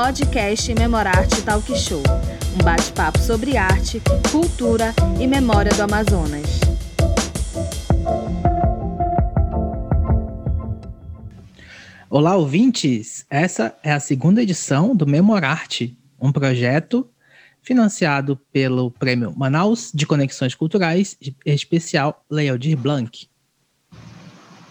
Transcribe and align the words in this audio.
podcast 0.00 0.72
Memorarte 0.74 1.42
Talk 1.42 1.76
Show, 1.76 2.00
um 2.54 2.64
bate-papo 2.64 3.18
sobre 3.18 3.56
arte, 3.56 4.00
cultura 4.30 4.94
e 5.20 5.26
memória 5.26 5.72
do 5.74 5.82
Amazonas. 5.82 6.60
Olá, 12.08 12.36
ouvintes! 12.36 13.26
Essa 13.28 13.76
é 13.82 13.90
a 13.90 13.98
segunda 13.98 14.40
edição 14.40 14.94
do 14.94 15.04
Memorarte, 15.04 15.98
um 16.20 16.30
projeto 16.30 17.10
financiado 17.60 18.36
pelo 18.52 18.92
Prêmio 18.92 19.34
Manaus 19.36 19.90
de 19.92 20.06
Conexões 20.06 20.54
Culturais 20.54 21.18
especial 21.44 22.24
Lei 22.30 22.48
Aldir 22.48 22.76
Blanc. 22.76 23.28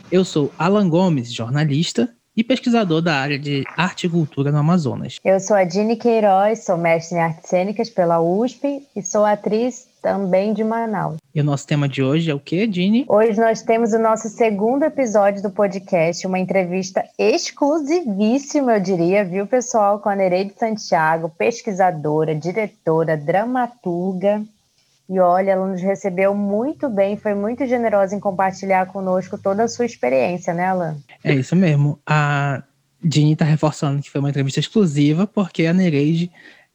Eu 0.10 0.24
sou 0.24 0.54
Alan 0.58 0.88
Gomes, 0.88 1.34
jornalista 1.34 2.17
e 2.38 2.44
pesquisador 2.44 3.02
da 3.02 3.16
área 3.16 3.40
de 3.40 3.64
arte 3.76 4.06
e 4.06 4.10
cultura 4.10 4.52
no 4.52 4.60
Amazonas. 4.60 5.18
Eu 5.26 5.40
sou 5.40 5.56
a 5.56 5.64
Dini 5.64 5.96
Queiroz, 5.96 6.64
sou 6.64 6.78
mestre 6.78 7.18
em 7.18 7.22
artes 7.22 7.50
cênicas 7.50 7.90
pela 7.90 8.22
USP 8.22 8.84
e 8.96 9.02
sou 9.02 9.26
atriz 9.26 9.88
também 10.04 10.54
de 10.54 10.64
Manaus. 10.64 11.18
E 11.34 11.42
o 11.42 11.44
nosso 11.44 11.66
tema 11.66 11.90
de 11.90 12.04
hoje 12.04 12.30
é 12.30 12.34
o 12.34 12.40
que, 12.40 12.68
Dini? 12.68 13.06
Hoje 13.10 13.40
nós 13.40 13.64
temos 13.64 13.92
o 13.92 14.00
nosso 14.00 14.30
segundo 14.30 14.84
episódio 14.84 15.42
do 15.42 15.50
podcast, 15.50 16.26
uma 16.28 16.38
entrevista 16.38 17.04
exclusivíssima, 17.18 18.76
eu 18.76 18.80
diria, 18.80 19.26
viu, 19.26 19.48
pessoal, 19.48 20.00
com 20.00 20.08
a 20.08 20.16
Nereide 20.16 20.54
Santiago, 20.58 21.30
pesquisadora, 21.38 22.36
diretora, 22.36 23.18
dramaturga 23.18 24.44
e 25.10 25.20
olha, 25.20 25.52
ela 25.52 25.68
nos 25.68 25.82
recebeu 25.82 26.36
muito 26.36 26.90
bem, 26.90 27.16
foi 27.16 27.34
muito 27.34 27.66
generosa 27.66 28.16
em 28.16 28.20
compartilhar 28.20 28.88
conosco 28.88 29.38
toda 29.38 29.64
a 29.64 29.68
sua 29.68 29.86
experiência, 29.86 30.54
né, 30.54 30.66
Alan? 30.66 30.98
É 31.24 31.34
isso 31.34 31.56
mesmo. 31.56 31.98
A 32.06 32.62
Dini 33.02 33.34
está 33.34 33.46
reforçando 33.46 34.02
que 34.02 34.10
foi 34.10 34.20
uma 34.20 34.30
entrevista 34.30 34.60
exclusiva, 34.60 35.26
porque 35.26 35.66
a 35.66 35.74
Nereide 35.74 36.30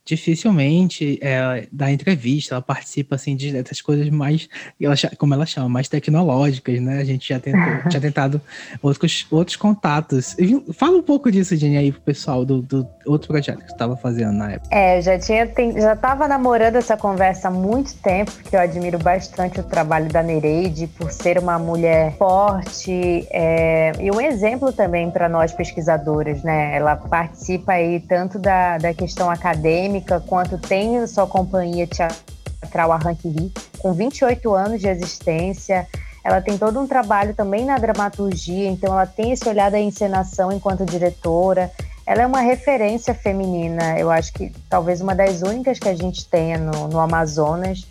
dificilmente 0.04 1.18
é, 1.22 1.66
dá 1.70 1.90
entrevista, 1.90 2.54
ela 2.54 2.62
participa 2.62 3.14
assim 3.14 3.36
de 3.36 3.52
dessas 3.52 3.80
coisas 3.80 4.08
mais, 4.10 4.48
ela, 4.80 4.94
como 5.16 5.32
ela 5.32 5.46
chama, 5.46 5.68
mais 5.68 5.88
tecnológicas, 5.88 6.80
né? 6.80 6.98
A 6.98 7.04
gente 7.04 7.28
já 7.28 7.38
tentou, 7.38 7.62
tinha 7.88 8.00
tentado 8.00 8.40
outros, 8.82 9.26
outros 9.30 9.56
contatos. 9.56 10.36
Fala 10.72 10.98
um 10.98 11.02
pouco 11.02 11.30
disso, 11.30 11.56
Jenny, 11.56 11.76
aí 11.76 11.92
pro 11.92 12.00
pessoal 12.00 12.44
do, 12.44 12.62
do 12.62 12.86
outro 13.06 13.28
projeto 13.28 13.58
que 13.58 13.66
você 13.66 13.72
estava 13.72 13.96
fazendo 13.96 14.32
na 14.32 14.52
época. 14.52 14.74
É, 14.74 15.00
já 15.00 15.18
tinha 15.18 15.42
já 15.76 15.92
estava 15.92 16.26
namorando 16.26 16.76
essa 16.76 16.96
conversa 16.96 17.48
há 17.48 17.50
muito 17.50 17.94
tempo, 17.96 18.32
porque 18.32 18.56
eu 18.56 18.60
admiro 18.60 18.98
bastante 18.98 19.60
o 19.60 19.62
trabalho 19.62 20.08
da 20.08 20.22
Nereide 20.22 20.86
por 20.86 21.12
ser 21.12 21.38
uma 21.38 21.58
mulher 21.58 22.16
forte 22.16 23.26
é, 23.30 23.92
e 24.00 24.10
um 24.10 24.20
exemplo 24.20 24.72
também 24.72 25.10
para 25.10 25.28
nós 25.28 25.52
pesquisadoras, 25.52 26.42
né? 26.42 26.76
Ela 26.76 26.96
participa 26.96 27.72
aí 27.72 28.00
tanto 28.00 28.38
da, 28.38 28.78
da 28.78 28.92
questão 28.92 29.30
acadêmica 29.30 29.91
acadêmica 29.92 30.20
quanto 30.20 30.56
tem 30.56 31.06
sua 31.06 31.26
companhia 31.26 31.86
teatral 31.86 32.92
Arranque 32.92 33.28
Ri, 33.28 33.52
com 33.78 33.92
28 33.92 34.54
anos 34.54 34.80
de 34.80 34.88
existência. 34.88 35.86
Ela 36.24 36.40
tem 36.40 36.56
todo 36.56 36.80
um 36.80 36.86
trabalho 36.86 37.34
também 37.34 37.64
na 37.64 37.76
dramaturgia, 37.76 38.68
então 38.68 38.92
ela 38.92 39.06
tem 39.06 39.32
esse 39.32 39.48
olhar 39.48 39.70
da 39.70 39.78
encenação 39.78 40.52
enquanto 40.52 40.86
diretora. 40.86 41.70
Ela 42.06 42.22
é 42.22 42.26
uma 42.26 42.40
referência 42.40 43.14
feminina, 43.14 43.98
eu 43.98 44.10
acho 44.10 44.32
que 44.32 44.52
talvez 44.68 45.00
uma 45.00 45.14
das 45.14 45.42
únicas 45.42 45.78
que 45.78 45.88
a 45.88 45.94
gente 45.94 46.26
tenha 46.26 46.58
no, 46.58 46.88
no 46.88 46.98
Amazonas. 46.98 47.86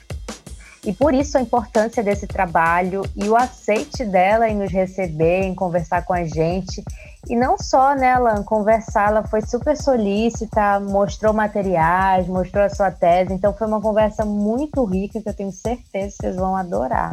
E 0.86 0.92
por 0.92 1.14
isso 1.14 1.38
a 1.38 1.42
importância 1.42 2.04
desse 2.04 2.26
trabalho 2.26 3.04
e 3.16 3.30
o 3.30 3.36
aceite 3.36 4.04
dela 4.04 4.50
em 4.50 4.58
nos 4.58 4.72
receber, 4.72 5.44
em 5.44 5.54
conversar 5.54 6.04
com 6.04 6.14
a 6.14 6.24
gente. 6.24 6.84
E 7.30 7.36
não 7.36 7.56
só, 7.58 7.96
né, 7.96 8.14
Alan, 8.14 8.44
conversar, 8.44 9.09
ela 9.09 9.24
foi 9.24 9.41
super 9.41 9.78
solícita, 9.78 10.80
mostrou 10.80 11.34
materiais, 11.34 12.28
mostrou 12.28 12.64
a 12.64 12.70
sua 12.70 12.90
tese. 12.90 13.34
Então 13.34 13.53
foi 13.53 13.68
uma 13.68 13.80
conversa 13.80 14.25
muito 14.25 14.84
rica 14.86 15.22
que 15.22 15.30
eu 15.30 15.34
tenho 15.34 15.52
certeza 15.52 16.16
que 16.18 16.24
vocês 16.24 16.36
vão 16.36 16.56
adorar 16.56 17.12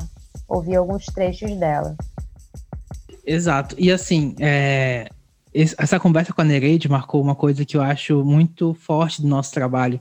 ouvir 0.48 0.76
alguns 0.76 1.04
trechos 1.06 1.54
dela. 1.56 1.94
Exato. 3.24 3.76
E 3.78 3.92
assim, 3.92 4.34
é, 4.40 5.10
essa 5.54 6.00
conversa 6.00 6.32
com 6.32 6.40
a 6.40 6.44
Nereide 6.44 6.88
marcou 6.88 7.20
uma 7.20 7.34
coisa 7.34 7.64
que 7.64 7.76
eu 7.76 7.82
acho 7.82 8.24
muito 8.24 8.72
forte 8.74 9.20
do 9.20 9.28
nosso 9.28 9.52
trabalho 9.52 10.00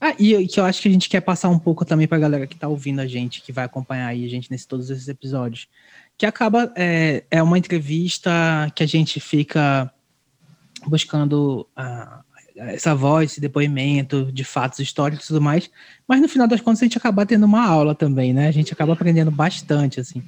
ah, 0.00 0.14
e 0.18 0.46
que 0.46 0.60
eu 0.60 0.64
acho 0.64 0.82
que 0.82 0.88
a 0.88 0.90
gente 0.90 1.08
quer 1.08 1.20
passar 1.20 1.48
um 1.48 1.58
pouco 1.58 1.84
também 1.84 2.06
para 2.06 2.18
a 2.18 2.20
galera 2.20 2.46
que 2.46 2.54
está 2.54 2.68
ouvindo 2.68 3.00
a 3.00 3.06
gente, 3.06 3.40
que 3.40 3.52
vai 3.52 3.64
acompanhar 3.64 4.08
aí 4.08 4.24
a 4.24 4.28
gente 4.28 4.50
nesse 4.50 4.68
todos 4.68 4.90
esses 4.90 5.08
episódios. 5.08 5.68
Que 6.16 6.26
acaba, 6.26 6.72
é, 6.76 7.24
é 7.30 7.42
uma 7.42 7.58
entrevista 7.58 8.30
que 8.74 8.82
a 8.82 8.86
gente 8.86 9.18
fica 9.18 9.90
buscando 10.86 11.66
a, 11.74 12.20
essa 12.56 12.94
voz, 12.94 13.32
esse 13.32 13.40
depoimento 13.40 14.30
de 14.32 14.44
fatos 14.44 14.78
históricos 14.78 15.24
e 15.24 15.28
tudo 15.28 15.40
mais, 15.40 15.68
mas 16.06 16.20
no 16.20 16.28
final 16.28 16.46
das 16.46 16.60
contas 16.60 16.82
a 16.82 16.84
gente 16.84 16.98
acaba 16.98 17.26
tendo 17.26 17.44
uma 17.44 17.66
aula 17.66 17.94
também, 17.94 18.32
né? 18.32 18.46
A 18.46 18.52
gente 18.52 18.72
acaba 18.72 18.92
aprendendo 18.92 19.30
bastante, 19.30 19.98
assim. 19.98 20.22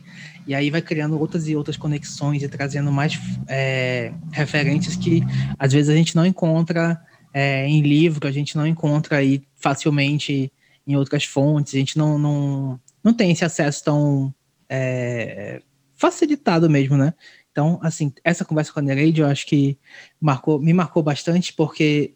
E 0.47 0.55
aí 0.55 0.71
vai 0.71 0.83
criando 0.83 1.19
outras 1.19 1.47
e 1.49 1.55
outras 1.55 1.77
conexões 1.77 2.43
e 2.43 2.49
trazendo 2.49 2.91
mais 2.91 3.19
é, 3.47 4.13
referências 4.33 4.97
que 4.97 5.23
às 5.59 5.73
vezes 5.73 5.89
a 5.89 5.95
gente 5.95 6.17
não 6.17 6.27
encontra 6.27 7.01
é, 7.39 7.69
em 7.69 7.83
livro, 7.83 8.27
a 8.27 8.33
gente 8.33 8.57
não 8.57 8.67
encontra 8.67 9.19
aí 9.19 9.43
facilmente 9.57 10.51
em 10.87 10.97
outras 10.97 11.25
fontes, 11.25 11.75
a 11.75 11.79
gente 11.79 11.99
não, 11.99 12.19
não, 12.19 12.81
não 13.05 13.13
tem 13.13 13.31
esse 13.31 13.45
acesso 13.45 13.85
tão 13.85 14.35
é, 14.67 15.61
facilitado 15.97 16.71
mesmo, 16.71 16.97
né? 16.97 17.13
Então, 17.53 17.79
assim, 17.83 18.11
essa 18.25 18.43
conversa 18.43 18.73
com 18.73 18.79
a 18.79 18.83
Nereide 18.83 19.21
eu 19.21 19.27
acho 19.27 19.47
que 19.47 19.79
marcou, 20.19 20.59
me 20.59 20.73
marcou 20.73 21.03
bastante 21.03 21.53
porque 21.53 22.15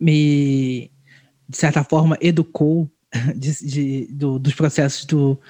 me, 0.00 0.90
de 1.48 1.56
certa 1.56 1.84
forma, 1.84 2.18
educou 2.20 2.90
de, 3.36 3.64
de, 3.64 4.06
do, 4.06 4.36
dos 4.40 4.54
processos 4.56 5.04
do, 5.04 5.40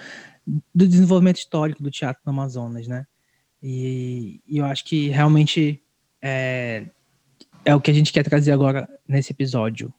do 0.74 0.86
desenvolvimento 0.86 1.38
histórico 1.38 1.82
do 1.82 1.90
teatro 1.90 2.20
no 2.26 2.32
Amazonas, 2.32 2.86
né? 2.86 3.06
E, 3.62 4.42
e 4.46 4.58
eu 4.58 4.66
acho 4.66 4.84
que 4.84 5.08
realmente 5.08 5.82
é, 6.20 6.84
é 7.66 7.74
o 7.74 7.80
que 7.80 7.90
a 7.90 7.94
gente 7.94 8.12
quer 8.12 8.22
trazer 8.22 8.52
agora 8.52 8.88
nesse 9.06 9.32
episódio. 9.32 9.92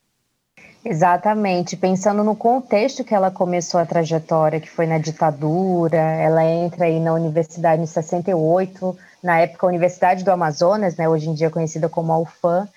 Exatamente, 0.85 1.75
pensando 1.75 2.23
no 2.23 2.33
contexto 2.33 3.03
que 3.03 3.13
ela 3.13 3.29
começou 3.29 3.78
a 3.78 3.85
trajetória, 3.85 4.61
que 4.61 4.69
foi 4.69 4.88
na 4.88 4.97
ditadura, 4.97 5.97
ela 5.97 6.45
entra 6.45 6.85
aí 6.85 6.97
na 6.97 7.13
universidade 7.13 7.81
em 7.81 7.85
68, 7.85 8.97
na 9.22 9.39
época 9.39 9.67
a 9.67 9.69
Universidade 9.69 10.23
do 10.23 10.31
Amazonas, 10.31 10.95
né, 10.95 11.09
hoje 11.09 11.29
em 11.29 11.33
dia 11.33 11.50
conhecida 11.50 11.89
como 11.89 12.13
a 12.13 12.19
UFAM, 12.19 12.69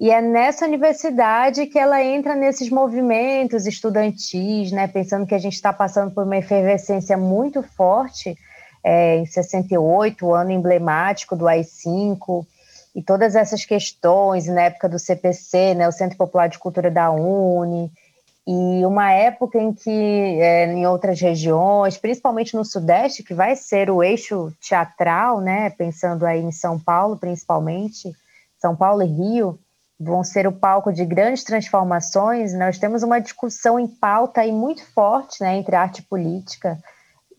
e 0.00 0.10
é 0.10 0.22
nessa 0.22 0.64
universidade 0.64 1.66
que 1.66 1.78
ela 1.78 2.02
entra 2.02 2.34
nesses 2.34 2.70
movimentos 2.70 3.66
estudantis, 3.66 4.72
né, 4.72 4.86
pensando 4.86 5.26
que 5.26 5.34
a 5.34 5.38
gente 5.38 5.54
está 5.54 5.74
passando 5.74 6.10
por 6.10 6.24
uma 6.24 6.38
efervescência 6.38 7.18
muito 7.18 7.62
forte, 7.62 8.34
é, 8.82 9.18
em 9.18 9.26
68, 9.26 10.26
o 10.26 10.34
ano 10.34 10.50
emblemático 10.50 11.36
do 11.36 11.46
AI-5, 11.46 12.46
e 12.94 13.02
todas 13.02 13.34
essas 13.34 13.64
questões, 13.64 14.46
na 14.46 14.62
época 14.62 14.88
do 14.88 14.98
CPC, 14.98 15.74
né, 15.74 15.88
o 15.88 15.92
Centro 15.92 16.16
Popular 16.16 16.48
de 16.48 16.58
Cultura 16.58 16.90
da 16.90 17.10
Uni, 17.10 17.90
e 18.46 18.84
uma 18.84 19.12
época 19.12 19.58
em 19.58 19.72
que 19.72 19.90
é, 20.40 20.66
em 20.66 20.86
outras 20.86 21.20
regiões, 21.20 21.96
principalmente 21.96 22.56
no 22.56 22.64
Sudeste, 22.64 23.22
que 23.22 23.32
vai 23.32 23.54
ser 23.54 23.88
o 23.88 24.02
eixo 24.02 24.52
teatral, 24.60 25.40
né, 25.40 25.70
pensando 25.70 26.26
aí 26.26 26.42
em 26.42 26.52
São 26.52 26.78
Paulo, 26.78 27.16
principalmente, 27.16 28.12
São 28.58 28.74
Paulo 28.74 29.02
e 29.02 29.06
Rio, 29.06 29.58
vão 29.98 30.24
ser 30.24 30.46
o 30.46 30.52
palco 30.52 30.92
de 30.92 31.04
grandes 31.04 31.44
transformações. 31.44 32.52
Nós 32.52 32.78
temos 32.78 33.04
uma 33.04 33.20
discussão 33.20 33.78
em 33.78 33.86
pauta 33.86 34.40
aí 34.40 34.52
muito 34.52 34.84
forte 34.92 35.40
né, 35.40 35.56
entre 35.56 35.76
arte 35.76 36.00
e 36.00 36.02
política, 36.02 36.78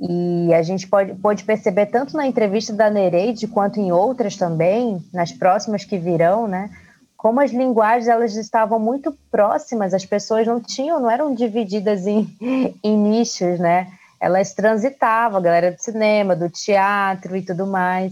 e 0.05 0.53
a 0.53 0.61
gente 0.61 0.85
pode, 0.85 1.13
pode 1.15 1.45
perceber 1.45 1.85
tanto 1.85 2.17
na 2.17 2.27
entrevista 2.27 2.73
da 2.73 2.89
Nereide 2.89 3.47
quanto 3.47 3.79
em 3.79 3.93
outras 3.93 4.35
também, 4.35 5.01
nas 5.13 5.31
próximas 5.31 5.85
que 5.85 5.97
virão, 5.97 6.45
né? 6.45 6.69
Como 7.15 7.39
as 7.39 7.51
linguagens 7.51 8.09
elas 8.09 8.35
estavam 8.35 8.77
muito 8.77 9.17
próximas, 9.31 9.93
as 9.93 10.05
pessoas 10.05 10.45
não 10.45 10.59
tinham, 10.59 10.99
não 10.99 11.09
eram 11.09 11.33
divididas 11.33 12.05
em, 12.05 12.27
em 12.83 12.97
nichos, 12.97 13.57
né? 13.59 13.87
Elas 14.19 14.53
transitavam, 14.53 15.37
a 15.37 15.41
galera 15.41 15.71
do 15.71 15.81
cinema, 15.81 16.35
do 16.35 16.49
teatro 16.49 17.37
e 17.37 17.41
tudo 17.41 17.65
mais. 17.65 18.11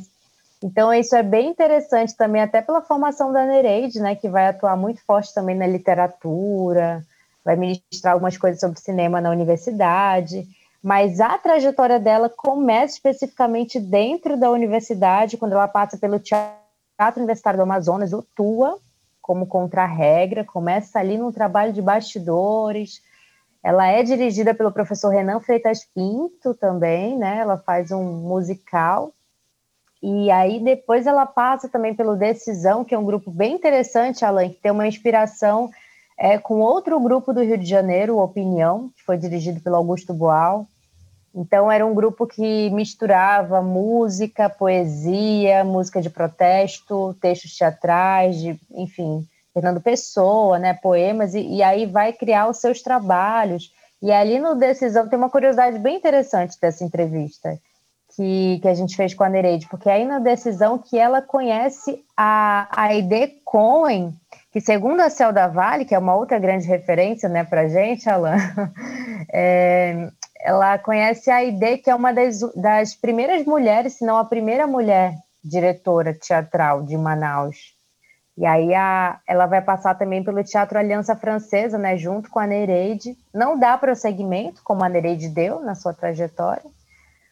Então, 0.64 0.94
isso 0.94 1.14
é 1.14 1.24
bem 1.24 1.50
interessante 1.50 2.16
também, 2.16 2.42
até 2.42 2.62
pela 2.62 2.82
formação 2.82 3.34
da 3.34 3.46
Nereide, 3.46 4.00
né, 4.00 4.16
que 4.16 4.30
vai 4.30 4.48
atuar 4.48 4.78
muito 4.78 5.04
forte 5.06 5.34
também 5.34 5.58
na 5.58 5.68
literatura, 5.68 7.04
vai 7.44 7.56
ministrar 7.58 8.14
algumas 8.14 8.38
coisas 8.38 8.62
sobre 8.62 8.80
cinema 8.80 9.20
na 9.20 9.32
universidade 9.32 10.48
mas 10.84 11.20
a 11.20 11.38
trajetória 11.38 12.00
dela 12.00 12.28
começa 12.30 12.96
especificamente 12.96 13.80
dentro 13.80 14.36
da 14.36 14.50
universidade, 14.50 15.38
quando 15.38 15.54
ela 15.54 15.68
passa 15.68 15.98
pelo 15.98 16.20
Teatro 16.20 17.18
Universitário 17.18 17.58
do 17.58 17.64
Amazonas, 17.64 18.14
o 18.14 18.24
TUA, 18.36 18.78
como 19.22 19.46
contra-regra, 19.46 20.44
começa 20.44 21.00
ali 21.00 21.18
num 21.18 21.32
trabalho 21.32 21.72
de 21.72 21.82
bastidores. 21.82 23.02
Ela 23.64 23.88
é 23.88 24.02
dirigida 24.02 24.54
pelo 24.56 24.72
professor 24.72 25.10
Renan 25.10 25.40
Freitas 25.40 25.86
Pinto 25.94 26.56
também, 26.56 27.16
né? 27.16 27.38
Ela 27.38 27.58
faz 27.58 27.92
um 27.92 28.04
musical. 28.04 29.14
E 30.02 30.32
aí 30.32 30.60
depois 30.60 31.06
ela 31.06 31.28
passa 31.28 31.70
também 31.70 31.94
pelo 31.94 32.16
Decisão, 32.16 32.84
que 32.84 32.96
é 32.96 32.98
um 32.98 33.06
grupo 33.06 33.30
bem 33.30 33.54
interessante, 33.54 34.26
Alan, 34.26 34.50
que 34.50 34.56
tem 34.56 34.72
uma 34.72 34.88
inspiração 34.88 35.70
é, 36.18 36.40
com 36.40 36.60
outro 36.60 37.00
grupo 37.00 37.32
do 37.32 37.44
Rio 37.44 37.58
de 37.58 37.66
Janeiro, 37.66 38.18
Opinião, 38.18 38.90
que 38.96 39.04
foi 39.04 39.16
dirigido 39.16 39.60
pelo 39.60 39.76
Augusto 39.76 40.12
Boal. 40.12 40.68
Então 41.34 41.72
era 41.72 41.86
um 41.86 41.94
grupo 41.94 42.28
que 42.28 42.70
misturava 42.72 43.62
música, 43.62 44.50
poesia, 44.50 45.64
música 45.64 46.02
de 46.02 46.10
protesto, 46.10 47.16
textos 47.22 47.56
teatrais, 47.56 48.38
de, 48.38 48.60
enfim, 48.72 49.26
Fernando 49.54 49.82
Pessoa, 49.82 50.60
né, 50.60 50.74
poemas, 50.74 51.34
e, 51.34 51.42
e 51.42 51.64
aí 51.64 51.86
vai 51.86 52.12
criar 52.12 52.50
os 52.50 52.58
seus 52.58 52.82
trabalhos. 52.82 53.72
E 54.02 54.12
ali 54.12 54.40
no 54.40 54.56
Decisão 54.56 55.08
tem 55.08 55.18
uma 55.18 55.30
curiosidade 55.30 55.78
bem 55.80 55.98
interessante 55.98 56.60
dessa 56.60 56.84
entrevista 56.84 57.58
que, 58.16 58.60
que 58.62 58.68
a 58.68 58.74
gente 58.74 58.96
fez 58.96 59.14
com 59.14 59.24
a 59.24 59.30
Nereide, 59.30 59.68
porque 59.68 59.90
aí 59.90 60.06
na 60.06 60.20
decisão 60.20 60.78
que 60.78 60.98
ela 60.98 61.22
conhece 61.22 62.04
a, 62.16 62.68
Aide 62.72 63.28
Cohen, 63.46 64.14
que 64.52 64.60
segundo 64.60 65.00
a 65.02 65.10
Celda 65.10 65.48
Vale, 65.48 65.86
que 65.86 65.96
é 65.96 66.00
uma 66.00 66.16
outra 66.16 66.38
grande 66.38 66.68
referência 66.68 67.30
né, 67.30 67.44
para 67.44 67.62
a 67.62 67.68
gente, 67.68 68.10
Alan, 68.10 68.36
é, 69.32 70.10
ela 70.44 70.78
conhece 70.78 71.30
a 71.30 71.36
Aide, 71.36 71.78
que 71.78 71.90
é 71.90 71.96
uma 71.96 72.14
das, 72.14 72.40
das 72.56 72.96
primeiras 72.96 73.46
mulheres, 73.46 73.94
se 73.94 74.06
não 74.06 74.18
a 74.18 74.26
primeira 74.26 74.66
mulher 74.66 75.16
diretora 75.44 76.14
teatral 76.14 76.84
de 76.84 76.98
Manaus. 76.98 77.76
E 78.38 78.46
aí 78.46 78.74
a, 78.74 79.20
ela 79.28 79.46
vai 79.46 79.62
passar 79.62 79.96
também 79.96 80.24
pelo 80.24 80.44
Teatro 80.44 80.80
Aliança 80.80 81.16
Francesa, 81.16 81.78
né, 81.78 81.98
junto 81.98 82.30
com 82.30 82.40
a 82.40 82.48
Nereide. 82.48 83.16
Não 83.34 83.58
dá 83.58 83.78
prosseguimento, 83.78 84.62
como 84.64 84.84
a 84.84 84.90
Nereide 84.90 85.30
deu 85.30 85.60
na 85.60 85.76
sua 85.76 85.94
trajetória, 85.94 86.64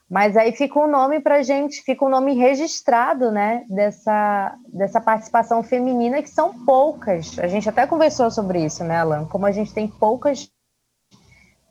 mas 0.10 0.36
aí 0.36 0.52
fica 0.52 0.80
um 0.80 0.88
nome 0.88 1.20
para 1.20 1.44
gente, 1.44 1.84
fica 1.84 2.04
um 2.04 2.10
nome 2.10 2.34
registrado, 2.34 3.32
né, 3.32 3.64
dessa, 3.70 4.56
dessa 4.74 5.00
participação 5.00 5.62
feminina, 5.62 6.22
que 6.22 6.30
são 6.30 6.66
poucas. 6.66 7.38
A 7.40 7.48
gente 7.48 7.70
até 7.70 7.86
conversou 7.86 8.30
sobre 8.32 8.66
isso, 8.66 8.84
né, 8.84 8.98
Alan? 8.98 9.26
Como 9.26 9.46
a 9.46 9.52
gente 9.52 9.74
tem 9.74 9.88
poucas 9.88 10.50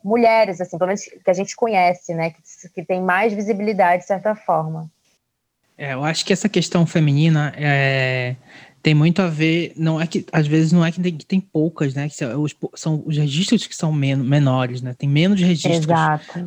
mulheres, 0.03 0.61
assim, 0.61 0.77
pelo 0.77 0.87
menos 0.87 1.03
que 1.03 1.29
a 1.29 1.33
gente 1.33 1.55
conhece, 1.55 2.13
né, 2.13 2.31
que, 2.31 2.69
que 2.73 2.83
tem 2.83 3.01
mais 3.01 3.33
visibilidade, 3.33 4.03
de 4.03 4.07
certa 4.07 4.35
forma. 4.35 4.89
É, 5.77 5.93
eu 5.93 6.03
acho 6.03 6.25
que 6.25 6.33
essa 6.33 6.49
questão 6.49 6.85
feminina 6.85 7.53
é, 7.55 8.35
tem 8.81 8.93
muito 8.93 9.21
a 9.21 9.27
ver, 9.27 9.73
não 9.75 9.99
é 9.99 10.07
que 10.07 10.25
às 10.31 10.47
vezes 10.47 10.71
não 10.71 10.85
é 10.85 10.91
que 10.91 11.01
tem, 11.01 11.17
que 11.17 11.25
tem 11.25 11.39
poucas, 11.39 11.93
né? 11.93 12.07
Que 12.07 12.15
são 12.15 12.41
os, 12.41 12.55
são 12.75 13.03
os 13.05 13.17
registros 13.17 13.67
que 13.67 13.75
são 13.75 13.91
men 13.91 14.15
menores, 14.15 14.81
né? 14.81 14.93
Tem 14.93 15.07
menos 15.07 15.39
registros 15.39 15.85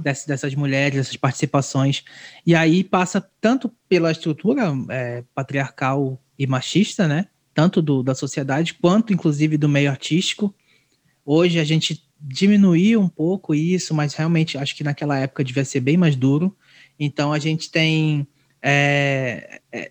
dessas, 0.03 0.27
dessas 0.27 0.55
mulheres, 0.55 0.97
dessas 0.97 1.17
participações. 1.17 2.05
E 2.47 2.55
aí 2.55 2.83
passa 2.83 3.27
tanto 3.41 3.71
pela 3.89 4.11
estrutura 4.11 4.73
é, 4.89 5.25
patriarcal 5.35 6.19
e 6.39 6.47
machista, 6.47 7.07
né? 7.07 7.27
Tanto 7.55 7.83
do, 7.83 8.03
da 8.03 8.15
sociedade 8.15 8.75
quanto, 8.75 9.13
inclusive, 9.13 9.59
do 9.59 9.69
meio 9.69 9.91
artístico. 9.91 10.55
Hoje 11.25 11.59
a 11.59 11.65
gente 11.65 12.03
diminuiu 12.23 13.01
um 13.01 13.09
pouco 13.09 13.55
isso, 13.55 13.93
mas 13.93 14.15
realmente 14.15 14.57
acho 14.57 14.77
que 14.77 14.85
naquela 14.85 15.19
época 15.19 15.43
devia 15.43 15.65
ser 15.65 15.81
bem 15.81 15.97
mais 15.97 16.15
duro. 16.15 16.57
Então 16.99 17.33
a 17.33 17.39
gente 17.39 17.71
tem 17.71 18.27
é, 18.63 19.61
é, 19.73 19.91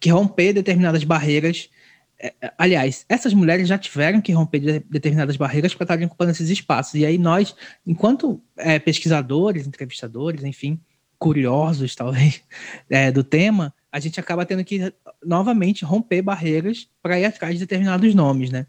que 0.00 0.10
romper 0.10 0.52
determinadas 0.52 1.04
barreiras. 1.04 1.70
É, 2.18 2.34
é, 2.40 2.52
aliás, 2.58 3.06
essas 3.08 3.32
mulheres 3.32 3.68
já 3.68 3.78
tiveram 3.78 4.20
que 4.20 4.32
romper 4.32 4.58
de, 4.58 4.80
determinadas 4.80 5.36
barreiras 5.36 5.74
para 5.74 5.84
estarem 5.84 6.06
ocupando 6.06 6.32
esses 6.32 6.50
espaços. 6.50 6.94
E 6.94 7.06
aí 7.06 7.16
nós, 7.16 7.54
enquanto 7.86 8.42
é, 8.56 8.78
pesquisadores, 8.80 9.66
entrevistadores, 9.66 10.42
enfim, 10.42 10.80
curiosos 11.16 11.94
talvez 11.94 12.42
do 13.14 13.22
tema, 13.22 13.72
a 13.92 14.00
gente 14.00 14.18
acaba 14.18 14.44
tendo 14.44 14.64
que 14.64 14.92
novamente 15.24 15.84
romper 15.84 16.22
barreiras 16.22 16.88
para 17.00 17.20
ir 17.20 17.24
atrás 17.24 17.54
de 17.54 17.60
determinados 17.60 18.12
nomes, 18.14 18.50
né? 18.50 18.66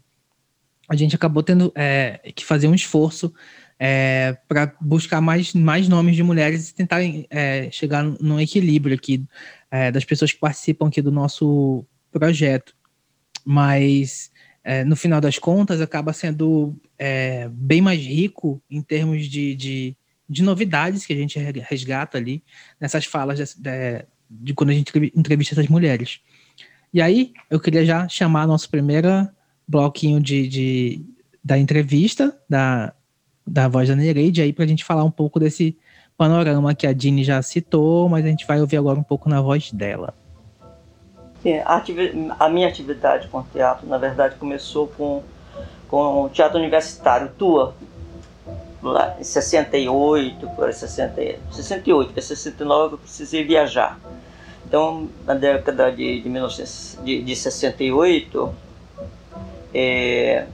A 0.88 0.96
gente 0.96 1.14
acabou 1.14 1.42
tendo 1.42 1.72
é, 1.74 2.20
que 2.34 2.44
fazer 2.44 2.68
um 2.68 2.74
esforço 2.74 3.32
é, 3.78 4.36
para 4.48 4.74
buscar 4.80 5.20
mais, 5.20 5.52
mais 5.52 5.88
nomes 5.88 6.16
de 6.16 6.22
mulheres 6.22 6.70
e 6.70 6.74
tentar 6.74 7.00
é, 7.30 7.70
chegar 7.70 8.02
num 8.02 8.40
equilíbrio 8.40 8.94
aqui 8.96 9.24
é, 9.70 9.90
das 9.90 10.04
pessoas 10.04 10.32
que 10.32 10.38
participam 10.38 10.88
aqui 10.88 11.02
do 11.02 11.10
nosso 11.10 11.84
projeto. 12.10 12.74
Mas, 13.44 14.30
é, 14.62 14.84
no 14.84 14.96
final 14.96 15.20
das 15.20 15.38
contas, 15.38 15.80
acaba 15.80 16.12
sendo 16.12 16.74
é, 16.98 17.48
bem 17.52 17.80
mais 17.80 18.00
rico 18.00 18.62
em 18.70 18.80
termos 18.80 19.26
de, 19.26 19.54
de, 19.54 19.96
de, 20.28 20.42
novidades 20.42 21.04
que 21.04 21.12
a 21.12 21.16
gente 21.16 21.38
resgata 21.38 22.16
ali 22.16 22.42
nessas 22.80 23.04
falas 23.04 23.38
de, 23.38 23.60
de, 23.60 24.06
de 24.30 24.54
quando 24.54 24.70
a 24.70 24.74
gente 24.74 24.92
entrevista 25.14 25.54
essas 25.54 25.68
mulheres. 25.68 26.20
E 26.92 27.02
aí, 27.02 27.32
eu 27.50 27.58
queria 27.58 27.84
já 27.84 28.08
chamar 28.08 28.46
nosso 28.46 28.70
primeiro 28.70 29.08
bloquinho 29.66 30.20
de, 30.20 30.48
de, 30.48 31.00
da 31.42 31.58
entrevista, 31.58 32.36
da, 32.48 32.92
da 33.46 33.68
voz 33.68 33.88
da 33.88 33.96
Nereide 33.96 34.42
aí 34.42 34.52
para 34.52 34.64
a 34.64 34.68
gente 34.68 34.84
falar 34.84 35.04
um 35.04 35.10
pouco 35.10 35.38
desse 35.38 35.76
panorama 36.16 36.74
que 36.74 36.86
a 36.86 36.92
Dini 36.92 37.24
já 37.24 37.42
citou, 37.42 38.08
mas 38.08 38.24
a 38.24 38.28
gente 38.28 38.46
vai 38.46 38.60
ouvir 38.60 38.76
agora 38.76 38.98
um 38.98 39.02
pouco 39.02 39.28
na 39.28 39.40
voz 39.40 39.72
dela. 39.72 40.14
a, 42.38 42.48
minha 42.48 42.68
atividade 42.68 43.28
com 43.28 43.42
teatro, 43.42 43.86
na 43.86 43.98
verdade, 43.98 44.36
começou 44.36 44.88
com, 44.88 45.22
com 45.88 46.22
o 46.24 46.28
teatro 46.28 46.58
universitário, 46.58 47.30
TUA, 47.36 47.74
lá 48.82 49.16
em 49.18 49.24
68, 49.24 50.48
por 50.50 50.72
60, 50.72 51.38
68, 51.50 52.06
porque 52.08 52.22
69 52.22 52.94
eu 52.94 52.98
precisei 52.98 53.44
viajar. 53.44 53.98
Então, 54.66 55.08
na 55.26 55.34
década 55.34 55.90
de, 55.90 56.20
de, 56.20 56.28
1900, 56.28 56.98
de, 57.04 57.22
de 57.22 57.36
68, 57.36 58.54
é, 59.74 60.46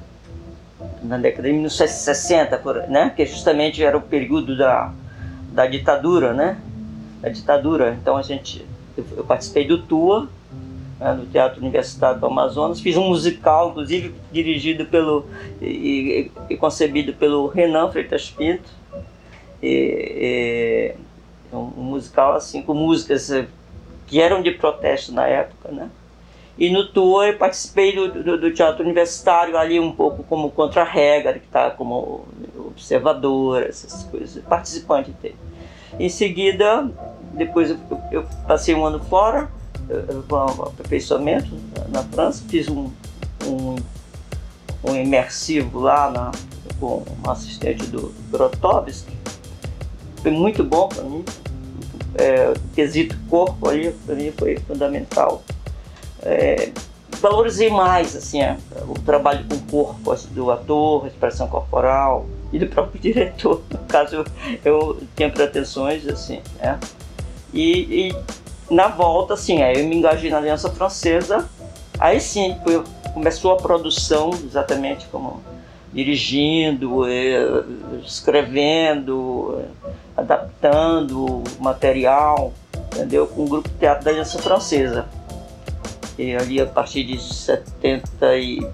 na 1.03 1.19
década 1.19 1.47
de 1.47 1.53
1960, 1.53 2.87
né? 2.89 3.13
que 3.15 3.27
justamente 3.27 3.85
era 3.85 3.97
o 3.97 4.01
período 4.01 4.57
da, 4.57 4.93
da 5.53 5.67
ditadura, 5.67 6.33
né? 6.33 6.59
Da 7.21 7.29
ditadura. 7.29 7.97
Então 8.01 8.17
a 8.17 8.23
gente, 8.23 8.65
eu, 8.97 9.25
participei 9.25 9.67
do 9.67 9.83
TUA, 9.83 10.29
né, 10.99 11.15
do 11.15 11.27
Teatro 11.27 11.61
Universitário 11.61 12.19
do 12.19 12.27
Amazonas, 12.27 12.81
fiz 12.81 12.97
um 12.97 13.09
musical, 13.09 13.71
inclusive 13.71 14.15
dirigido 14.33 14.87
pelo 14.87 15.27
e, 15.61 16.31
e, 16.49 16.57
concebido 16.57 17.13
pelo 17.13 17.47
Renan 17.47 17.91
Freitas 17.91 18.31
Pinto. 18.31 18.71
E, 19.63 20.95
e, 21.53 21.57
um 21.57 21.83
musical 21.83 22.35
assim 22.35 22.63
com 22.63 22.73
músicas 22.73 23.31
que 24.07 24.21
eram 24.21 24.41
de 24.41 24.53
protesto 24.53 25.13
na 25.13 25.27
época, 25.27 25.71
né? 25.71 25.91
E 26.61 26.71
no 26.71 26.87
tour 26.87 27.25
eu 27.25 27.39
participei 27.39 27.95
do, 27.95 28.23
do, 28.23 28.39
do 28.39 28.53
teatro 28.53 28.85
universitário 28.85 29.57
ali 29.57 29.81
um 29.81 29.93
pouco 29.93 30.23
como 30.23 30.51
contra-regra, 30.51 31.39
que 31.39 31.47
está 31.47 31.71
como 31.71 32.27
observador, 32.59 33.63
essas 33.63 34.05
coisas, 34.05 34.45
participante 34.45 35.11
dele. 35.23 35.37
Em 35.99 36.11
seguida, 36.11 36.87
depois 37.33 37.71
eu, 37.71 37.79
eu 38.13 38.27
passei 38.47 38.75
um 38.75 38.85
ano 38.85 39.03
fora, 39.05 39.51
com 40.29 40.37
aperfeiçoamento 40.37 41.49
na, 41.89 42.03
França, 42.03 42.45
fiz 42.47 42.69
um, 42.69 42.91
um, 43.47 43.77
um 44.85 44.95
imersivo 44.95 45.81
lá 45.81 46.11
na, 46.11 46.31
com 46.79 47.03
um 47.25 47.31
assistente 47.31 47.87
do 47.87 48.15
Grotowski. 48.31 49.17
Foi 50.23 50.31
muito 50.31 50.63
bom 50.63 50.89
para 50.89 51.05
mim. 51.05 51.25
É, 52.17 52.53
quesito 52.75 53.17
corpo 53.31 53.67
ali, 53.67 53.93
para 54.05 54.15
mim, 54.15 54.31
foi 54.33 54.59
fundamental 54.59 55.43
é, 56.23 56.71
valorizei 57.21 57.71
mais 57.71 58.17
assim, 58.17 58.41
é, 58.41 58.57
o 58.89 58.95
trabalho 58.95 59.45
com 59.49 59.57
o 59.57 59.63
corpo 59.63 60.13
assim, 60.13 60.29
do 60.33 60.51
ator, 60.51 61.07
expressão 61.07 61.49
corporal 61.49 62.27
e 62.53 62.59
do 62.59 62.67
próprio 62.67 63.01
diretor. 63.01 63.63
No 63.71 63.79
caso, 63.87 64.17
eu, 64.17 64.25
eu 64.65 65.01
tinha 65.17 65.31
pretensões 65.31 66.07
assim, 66.07 66.41
né? 66.59 66.79
E, 67.53 68.09
e, 68.09 68.17
na 68.71 68.89
volta, 68.89 69.35
assim, 69.35 69.63
aí 69.63 69.81
eu 69.81 69.89
me 69.89 69.97
engajei 69.97 70.31
na 70.31 70.39
Aliança 70.39 70.71
Francesa. 70.71 71.49
Aí 71.99 72.21
sim, 72.21 72.57
foi, 72.63 72.83
começou 73.13 73.53
a 73.53 73.57
produção, 73.57 74.31
exatamente 74.31 75.07
como 75.07 75.43
dirigindo, 75.93 77.05
é, 77.07 77.65
escrevendo, 78.05 79.65
adaptando 80.17 81.43
material, 81.59 82.53
entendeu? 82.95 83.27
Com 83.27 83.45
o 83.45 83.49
grupo 83.49 83.69
Teatro 83.81 84.05
da 84.05 84.11
Aliança 84.13 84.39
Francesa. 84.39 85.09
E 86.19 86.35
ali 86.35 86.61
a 86.61 86.67
partir 86.67 87.05
de 87.05 87.21
70 87.21 88.37
e... 88.37 88.67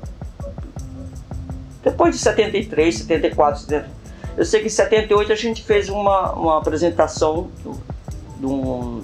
Depois 1.83 2.15
de 2.15 2.21
73, 2.21 2.95
74, 2.95 3.61
70... 3.61 3.91
Eu 4.37 4.45
sei 4.45 4.61
que 4.61 4.67
em 4.67 4.71
78 4.71 5.33
a 5.33 5.35
gente 5.35 5.63
fez 5.63 5.89
uma, 5.89 6.33
uma 6.33 6.59
apresentação 6.59 7.49
de, 8.39 8.47
um, 8.47 9.03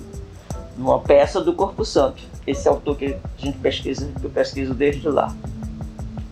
uma 0.77 1.01
peça 1.01 1.41
do 1.41 1.55
Corpo 1.55 1.85
Santo. 1.85 2.23
Esse 2.47 2.69
autor 2.69 2.97
que 2.97 3.17
a 3.17 3.41
gente 3.41 3.57
pesquisa, 3.59 4.11
que 4.21 4.25
eu 4.25 4.31
pesquiso 4.31 4.75
desde 4.75 5.09
lá. 5.09 5.35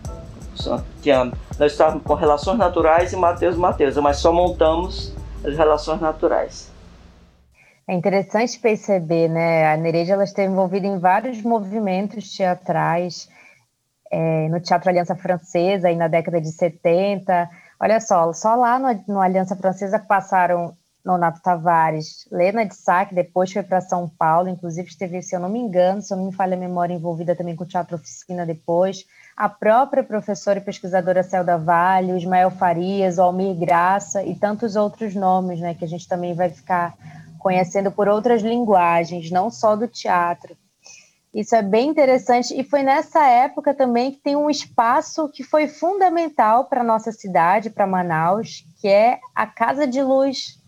Corpo 0.05 0.61
Santo. 0.61 0.85
Tinha, 1.01 1.31
nós 1.57 1.71
estávamos 1.71 2.03
com 2.03 2.13
relações 2.13 2.59
naturais 2.59 3.11
e 3.11 3.15
Mateus 3.15 3.55
Mateus, 3.55 3.97
mas 3.97 4.17
só 4.17 4.31
montamos 4.31 5.13
as 5.43 5.55
relações 5.55 5.99
naturais. 5.99 6.70
É 7.87 7.93
interessante 7.93 8.59
perceber, 8.59 9.27
né? 9.27 9.73
A 9.73 9.77
Nereide 9.77 10.11
ela 10.11 10.23
esteve 10.23 10.51
envolvida 10.51 10.87
em 10.87 10.99
vários 10.99 11.41
movimentos 11.41 12.31
teatrais, 12.31 13.27
é, 14.11 14.49
no 14.49 14.59
Teatro 14.59 14.89
Aliança 14.89 15.15
Francesa, 15.15 15.87
aí 15.87 15.95
na 15.95 16.07
década 16.07 16.39
de 16.39 16.51
70. 16.51 17.49
Olha 17.79 17.99
só, 17.99 18.31
só 18.33 18.55
lá 18.55 18.77
no, 18.77 19.03
no 19.07 19.21
Aliança 19.21 19.55
Francesa 19.55 19.97
passaram 19.97 20.75
Nonato 21.03 21.41
Tavares, 21.41 22.27
Lena 22.31 22.63
de 22.63 22.75
que 23.09 23.15
depois 23.15 23.51
foi 23.51 23.63
para 23.63 23.81
São 23.81 24.07
Paulo, 24.07 24.47
inclusive 24.47 24.87
esteve, 24.87 25.21
se 25.23 25.35
eu 25.35 25.39
não 25.39 25.49
me 25.49 25.59
engano, 25.59 26.01
se 26.01 26.13
eu 26.13 26.17
não 26.17 26.27
me 26.27 26.31
falha 26.31 26.55
a 26.55 26.59
memória, 26.59 26.93
envolvida 26.93 27.35
também 27.35 27.55
com 27.55 27.63
o 27.63 27.67
Teatro 27.67 27.95
Oficina 27.95 28.45
depois, 28.45 29.03
a 29.35 29.49
própria 29.49 30.03
professora 30.03 30.59
e 30.59 30.61
pesquisadora 30.61 31.23
Celda 31.23 31.57
Vale, 31.57 32.15
Ismael 32.15 32.51
Farias, 32.51 33.17
o 33.17 33.23
Almir 33.23 33.55
Graça 33.57 34.23
e 34.23 34.35
tantos 34.35 34.75
outros 34.75 35.15
nomes, 35.15 35.59
né, 35.59 35.73
que 35.73 35.83
a 35.83 35.87
gente 35.87 36.07
também 36.07 36.35
vai 36.35 36.49
ficar 36.49 36.93
conhecendo 37.41 37.91
por 37.91 38.07
outras 38.07 38.41
linguagens, 38.41 39.31
não 39.31 39.49
só 39.49 39.75
do 39.75 39.87
teatro. 39.87 40.55
Isso 41.33 41.55
é 41.55 41.61
bem 41.61 41.89
interessante 41.89 42.53
e 42.59 42.63
foi 42.63 42.83
nessa 42.83 43.25
época 43.25 43.73
também 43.73 44.11
que 44.11 44.19
tem 44.19 44.35
um 44.35 44.49
espaço 44.49 45.29
que 45.29 45.43
foi 45.43 45.67
fundamental 45.67 46.65
para 46.65 46.83
nossa 46.83 47.11
cidade, 47.11 47.69
para 47.69 47.87
Manaus, 47.87 48.65
que 48.81 48.87
é 48.89 49.17
a 49.33 49.47
Casa 49.47 49.87
de 49.87 50.01
Luz, 50.01 50.59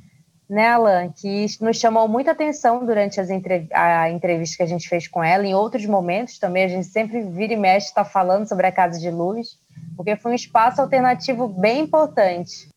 né, 0.49 0.69
Alan? 0.69 1.11
Que 1.11 1.47
nos 1.59 1.77
chamou 1.77 2.07
muita 2.07 2.31
atenção 2.31 2.85
durante 2.85 3.19
as 3.19 3.29
entrev 3.29 3.67
a 3.73 4.09
entrevista 4.09 4.57
que 4.57 4.63
a 4.63 4.67
gente 4.67 4.87
fez 4.87 5.05
com 5.05 5.21
ela, 5.21 5.45
em 5.45 5.53
outros 5.53 5.85
momentos 5.85 6.39
também, 6.39 6.63
a 6.63 6.69
gente 6.69 6.87
sempre 6.87 7.21
vira 7.23 7.53
e 7.53 7.57
mexe 7.57 7.87
está 7.87 8.05
falando 8.05 8.47
sobre 8.47 8.65
a 8.65 8.71
Casa 8.71 8.97
de 8.97 9.11
Luz, 9.11 9.57
porque 9.97 10.15
foi 10.15 10.31
um 10.31 10.35
espaço 10.35 10.79
alternativo 10.79 11.45
bem 11.45 11.81
importante. 11.81 12.72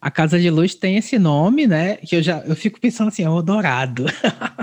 A 0.00 0.10
Casa 0.10 0.40
de 0.40 0.48
Luz 0.48 0.74
tem 0.74 0.96
esse 0.96 1.18
nome, 1.18 1.66
né? 1.66 1.96
Que 1.96 2.16
eu 2.16 2.22
já 2.22 2.38
eu 2.38 2.56
fico 2.56 2.80
pensando 2.80 3.08
assim, 3.08 3.22
é 3.22 3.28
o 3.28 3.42
Dourado. 3.42 4.06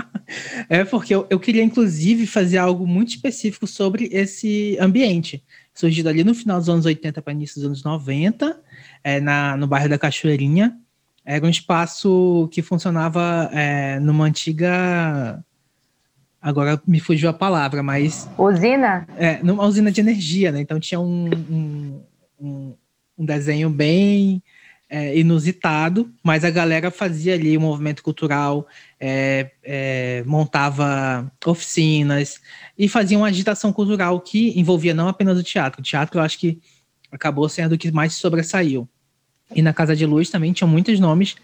é 0.68 0.84
porque 0.84 1.14
eu, 1.14 1.26
eu 1.30 1.38
queria, 1.38 1.62
inclusive, 1.62 2.26
fazer 2.26 2.58
algo 2.58 2.86
muito 2.86 3.10
específico 3.10 3.64
sobre 3.66 4.08
esse 4.10 4.76
ambiente. 4.80 5.44
Surgido 5.72 6.08
ali 6.08 6.24
no 6.24 6.34
final 6.34 6.58
dos 6.58 6.68
anos 6.68 6.84
80 6.84 7.22
para 7.22 7.32
início 7.32 7.56
dos 7.56 7.66
anos 7.66 7.84
90, 7.84 8.60
é, 9.04 9.20
na, 9.20 9.56
no 9.56 9.68
bairro 9.68 9.88
da 9.88 9.96
Cachoeirinha. 9.96 10.76
Era 11.24 11.46
um 11.46 11.50
espaço 11.50 12.48
que 12.50 12.60
funcionava 12.60 13.48
é, 13.52 14.00
numa 14.00 14.24
antiga. 14.24 15.44
Agora 16.42 16.82
me 16.84 16.98
fugiu 16.98 17.28
a 17.28 17.32
palavra, 17.32 17.80
mas. 17.80 18.28
Usina? 18.36 19.06
É, 19.16 19.40
numa 19.40 19.64
usina 19.64 19.92
de 19.92 20.00
energia, 20.00 20.50
né? 20.50 20.60
Então 20.60 20.80
tinha 20.80 20.98
um, 20.98 21.30
um, 21.48 22.00
um, 22.40 22.74
um 23.18 23.24
desenho 23.24 23.70
bem 23.70 24.42
é, 24.90 25.18
inusitado, 25.18 26.10
mas 26.22 26.44
a 26.44 26.50
galera 26.50 26.90
fazia 26.90 27.34
ali 27.34 27.56
um 27.58 27.60
movimento 27.60 28.02
cultural, 28.02 28.66
é, 28.98 29.50
é, 29.62 30.22
montava 30.26 31.30
oficinas 31.44 32.40
e 32.76 32.88
fazia 32.88 33.18
uma 33.18 33.26
agitação 33.28 33.72
cultural 33.72 34.20
que 34.20 34.58
envolvia 34.58 34.94
não 34.94 35.08
apenas 35.08 35.38
o 35.38 35.42
teatro. 35.42 35.80
O 35.80 35.84
teatro, 35.84 36.18
eu 36.18 36.22
acho 36.22 36.38
que 36.38 36.58
acabou 37.12 37.48
sendo 37.48 37.74
o 37.74 37.78
que 37.78 37.90
mais 37.90 38.14
sobressaiu. 38.14 38.88
E 39.54 39.62
na 39.62 39.72
Casa 39.72 39.94
de 39.94 40.06
Luz 40.06 40.30
também 40.30 40.52
tinham 40.52 40.68
muitos 40.68 40.98
nomes 40.98 41.36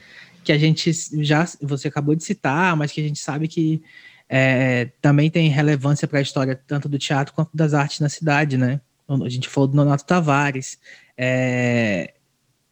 que 0.42 0.52
a 0.52 0.58
gente 0.58 0.90
já 1.22 1.46
você 1.60 1.88
acabou 1.88 2.14
de 2.14 2.22
citar, 2.22 2.76
mas 2.76 2.92
que 2.92 3.00
a 3.00 3.04
gente 3.04 3.18
sabe 3.18 3.48
que 3.48 3.82
é, 4.28 4.90
também 5.00 5.30
tem 5.30 5.48
relevância 5.48 6.08
para 6.08 6.18
a 6.18 6.22
história 6.22 6.58
tanto 6.66 6.88
do 6.88 6.98
teatro 6.98 7.34
quanto 7.34 7.50
das 7.54 7.74
artes 7.74 8.00
na 8.00 8.08
cidade, 8.08 8.56
né? 8.56 8.80
A 9.08 9.28
gente 9.28 9.48
falou 9.48 9.68
do 9.68 9.76
Nonato 9.76 10.04
Tavares, 10.04 10.78
é, 11.16 12.14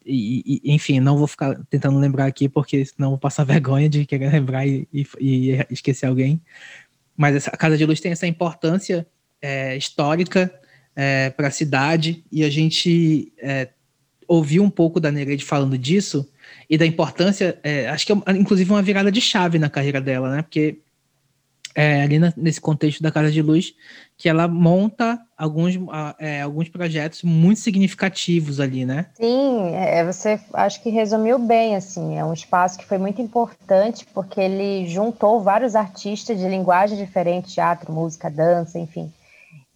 e, 0.04 0.61
e, 0.64 0.73
enfim, 0.75 1.00
não 1.00 1.16
vou 1.16 1.26
ficar 1.26 1.59
tentando 1.71 1.99
lembrar 1.99 2.26
aqui, 2.26 2.49
porque 2.49 2.85
senão 2.85 3.11
vou 3.11 3.18
passar 3.18 3.44
vergonha 3.47 3.88
de 3.88 4.06
querer 4.06 4.30
lembrar 4.30 4.66
e, 4.66 4.88
e 4.92 5.66
esquecer 5.71 6.06
alguém. 6.06 6.40
Mas 7.16 7.37
essa, 7.37 7.50
a 7.50 7.56
Casa 7.56 7.76
de 7.76 7.85
Luz 7.85 8.00
tem 8.00 8.12
essa 8.12 8.26
importância 8.26 9.06
é, 9.40 9.76
histórica 9.76 10.52
é, 10.94 11.30
para 11.30 11.49
a 11.49 11.50
cidade, 11.50 12.25
e 12.30 12.44
a 12.44 12.50
gente 12.50 13.32
é, 13.38 13.68
ouviu 14.26 14.62
um 14.62 14.71
pouco 14.71 15.00
da 15.00 15.11
Nereide 15.11 15.44
falando 15.44 15.76
disso, 15.76 16.28
e 16.68 16.78
da 16.78 16.87
importância, 16.87 17.59
é, 17.62 17.88
acho 17.88 18.06
que 18.06 18.12
é 18.12 18.16
inclusive 18.32 18.71
uma 18.71 18.82
virada 18.82 19.11
de 19.11 19.21
chave 19.21 19.59
na 19.59 19.71
carreira 19.71 20.00
dela, 20.00 20.37
né? 20.37 20.42
Porque 20.42 20.78
é, 21.74 22.02
ali 22.02 22.18
na, 22.18 22.32
nesse 22.36 22.60
contexto 22.60 23.02
da 23.02 23.10
Casa 23.10 23.30
de 23.30 23.42
Luz, 23.42 23.74
que 24.16 24.28
ela 24.28 24.46
monta 24.46 25.18
alguns, 25.36 25.74
é, 26.18 26.42
alguns 26.42 26.68
projetos 26.68 27.22
muito 27.22 27.60
significativos 27.60 28.60
ali, 28.60 28.84
né? 28.84 29.06
Sim, 29.14 29.74
é, 29.74 30.04
você 30.04 30.38
acho 30.52 30.82
que 30.82 30.90
resumiu 30.90 31.38
bem, 31.38 31.74
assim, 31.74 32.16
é 32.16 32.24
um 32.24 32.32
espaço 32.32 32.78
que 32.78 32.84
foi 32.84 32.98
muito 32.98 33.20
importante, 33.20 34.06
porque 34.14 34.40
ele 34.40 34.86
juntou 34.88 35.40
vários 35.40 35.74
artistas 35.74 36.38
de 36.38 36.48
linguagem 36.48 36.96
diferente, 36.96 37.54
teatro, 37.54 37.92
música, 37.92 38.30
dança, 38.30 38.78
enfim, 38.78 39.12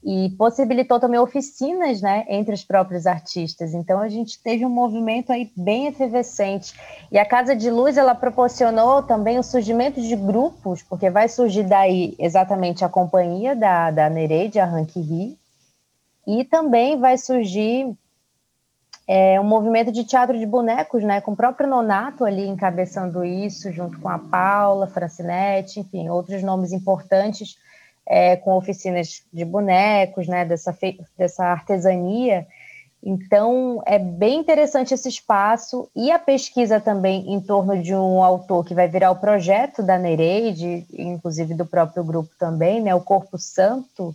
e 0.07 0.31
possibilitou 0.39 1.01
também 1.01 1.19
oficinas, 1.19 2.01
né, 2.01 2.25
entre 2.29 2.55
os 2.55 2.63
próprios 2.63 3.09
artistas. 3.09 3.75
Então 3.75 4.01
a 4.01 4.09
gente 4.09 4.41
teve 4.41 4.65
um 4.65 4.71
movimento 4.71 5.33
aí 5.33 5.51
bem 5.57 5.89
efervescente. 5.89 6.79
E 7.11 7.19
a 7.19 7.27
Casa 7.27 7.57
de 7.57 7.69
Luz 7.69 7.97
ela 7.99 8.15
proporcionou 8.15 9.03
também 9.03 9.37
o 9.37 9.43
surgimento 9.43 10.01
de 10.01 10.15
grupos, 10.15 10.81
porque 10.81 11.11
vai 11.11 11.29
surgir 11.29 11.65
daí 11.65 12.15
exatamente 12.21 12.85
a 12.85 12.89
companhia 12.89 13.57
da, 13.57 13.91
da 13.91 14.09
Nereide, 14.09 14.61
a 14.61 14.65
Rank 14.65 14.95
Ri, 14.95 15.37
e 16.25 16.45
também 16.45 17.01
vai 17.01 17.19
surgir 17.19 17.93
é, 19.09 19.41
um 19.41 19.45
movimento 19.45 19.91
de 19.91 20.05
teatro 20.05 20.39
de 20.39 20.47
bonecos, 20.47 21.03
né, 21.03 21.21
com 21.21 21.33
o 21.33 21.37
próprio 21.37 21.69
Nonato 21.69 22.25
ali 22.25 22.47
encabeçando 22.47 23.25
isso, 23.25 23.73
junto 23.73 23.99
com 23.99 24.09
a 24.09 24.21
Paula, 24.21 24.87
Francinete, 24.87 25.81
enfim, 25.81 26.09
outros 26.09 26.45
nomes 26.45 26.73
importantes 26.73 27.57
é, 28.07 28.37
com 28.37 28.57
oficinas 28.57 29.23
de 29.33 29.45
bonecos, 29.45 30.29
né, 30.29 30.45
dessa, 30.45 30.77
dessa 31.19 31.45
artesania. 31.45 32.47
Então, 33.03 33.83
é 33.87 33.99
bem 33.99 34.41
interessante 34.41 34.95
esse 34.95 35.09
espaço 35.09 35.89
e 35.95 36.11
a 36.11 36.19
pesquisa 36.19 36.81
também 36.81 37.33
em 37.33 37.41
torno 37.41 37.81
de 37.81 37.95
um 37.95 38.23
autor 38.23 38.65
que 38.65 38.75
vai 38.75 38.89
virar 38.89 39.11
o 39.11 39.17
projeto 39.17 39.83
da 39.83 39.99
Nereide, 39.99 40.87
inclusive 40.93 41.55
do 41.55 41.67
próprio 41.67 42.03
grupo 42.03 42.31
também, 42.39 42.81
né, 42.81 42.95
o 42.95 43.01
Corpo 43.01 43.39
Santo, 43.39 44.15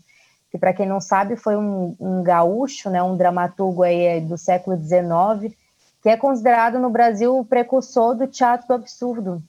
que 0.51 0.57
para 0.57 0.73
quem 0.73 0.85
não 0.85 0.99
sabe 0.99 1.37
foi 1.37 1.55
um, 1.55 1.95
um 1.99 2.23
gaúcho, 2.23 2.89
né, 2.89 3.01
um 3.01 3.15
dramaturgo 3.15 3.83
aí 3.83 4.19
do 4.19 4.37
século 4.37 4.77
XIX, 4.77 5.55
que 6.01 6.09
é 6.09 6.17
considerado 6.17 6.79
no 6.79 6.89
Brasil 6.89 7.37
o 7.37 7.45
precursor 7.45 8.15
do 8.15 8.27
teatro 8.27 8.67
do 8.67 8.73
absurdo. 8.73 9.41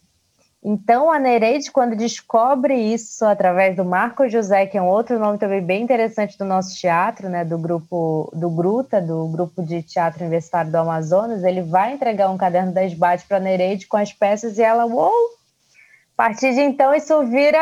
Então, 0.65 1.11
a 1.11 1.19
Nereide, 1.19 1.73
quando 1.73 1.97
descobre 1.97 2.73
isso 2.73 3.25
através 3.25 3.75
do 3.75 3.85
Marco 3.85 4.29
José, 4.29 4.65
que 4.65 4.79
é 4.79 4.83
um 4.83 4.87
outro 4.87 5.19
nome 5.19 5.37
também 5.37 5.61
bem 5.61 5.83
interessante 5.83 6.39
do 6.39 6.45
nosso 6.45 6.77
teatro, 6.77 7.29
né, 7.29 7.45
do 7.45 7.59
grupo 7.59 8.31
do 8.33 8.49
Gruta, 8.49 9.03
do 9.03 9.27
grupo 9.27 9.61
de 9.61 9.83
teatro 9.83 10.21
universitário 10.21 10.71
do 10.71 10.77
Amazonas, 10.77 11.43
ele 11.43 11.63
vai 11.63 11.93
entregar 11.93 12.31
um 12.31 12.39
caderno 12.39 12.73
da 12.73 12.85
esbate 12.85 13.27
para 13.27 13.39
a 13.39 13.41
Nereide 13.41 13.89
com 13.89 13.97
as 13.97 14.13
peças 14.13 14.57
e 14.57 14.63
ela, 14.63 14.87
uou! 14.87 15.11
A 16.17 16.29
partir 16.29 16.55
de 16.55 16.61
então, 16.61 16.95
isso 16.95 17.27
vira 17.27 17.59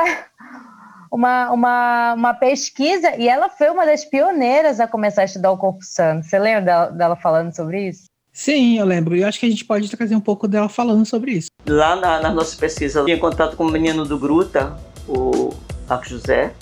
uma, 1.10 1.50
uma, 1.52 2.12
uma 2.12 2.34
pesquisa 2.34 3.16
e 3.16 3.30
ela 3.30 3.48
foi 3.48 3.70
uma 3.70 3.86
das 3.86 4.04
pioneiras 4.04 4.78
a 4.78 4.86
começar 4.86 5.22
a 5.22 5.24
estudar 5.24 5.52
o 5.52 5.56
corpo 5.56 5.82
santo. 5.82 6.26
Você 6.26 6.38
lembra 6.38 6.60
dela, 6.60 6.86
dela 6.90 7.16
falando 7.16 7.56
sobre 7.56 7.88
isso? 7.88 8.09
Sim, 8.32 8.78
eu 8.78 8.86
lembro. 8.86 9.16
Eu 9.16 9.26
acho 9.26 9.38
que 9.38 9.46
a 9.46 9.50
gente 9.50 9.64
pode 9.64 9.88
trazer 9.90 10.14
um 10.14 10.20
pouco 10.20 10.46
dela 10.46 10.68
falando 10.68 11.04
sobre 11.04 11.32
isso. 11.32 11.50
Lá 11.66 11.96
na, 11.96 12.20
na 12.20 12.32
nossa 12.32 12.56
pesquisa, 12.56 13.00
eu 13.00 13.04
tinha 13.04 13.18
contato 13.18 13.56
com 13.56 13.64
o 13.64 13.70
menino 13.70 14.04
do 14.04 14.18
Gruta, 14.18 14.76
o 15.08 15.52
Marco 15.88 16.08
José. 16.08 16.52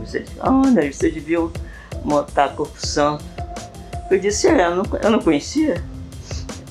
Você 0.00 0.20
disse, 0.20 0.36
ah, 0.40 0.62
você 0.92 1.10
devia 1.10 1.38
montar 2.04 2.54
Corpo 2.54 2.78
Santo. 2.86 3.24
Eu 4.10 4.18
disse, 4.18 4.46
é, 4.46 4.66
eu 4.66 4.76
não, 4.76 4.84
eu 5.02 5.10
não 5.10 5.18
conhecia. 5.18 5.82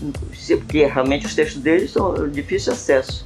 não 0.01 0.12
conhecia, 0.12 0.58
porque 0.58 0.86
realmente 0.86 1.25
os 1.25 1.36
textos 1.36 1.62
deles 1.62 1.92
são 1.92 2.13
de 2.13 2.30
difícil 2.30 2.74
acesso. 2.74 3.24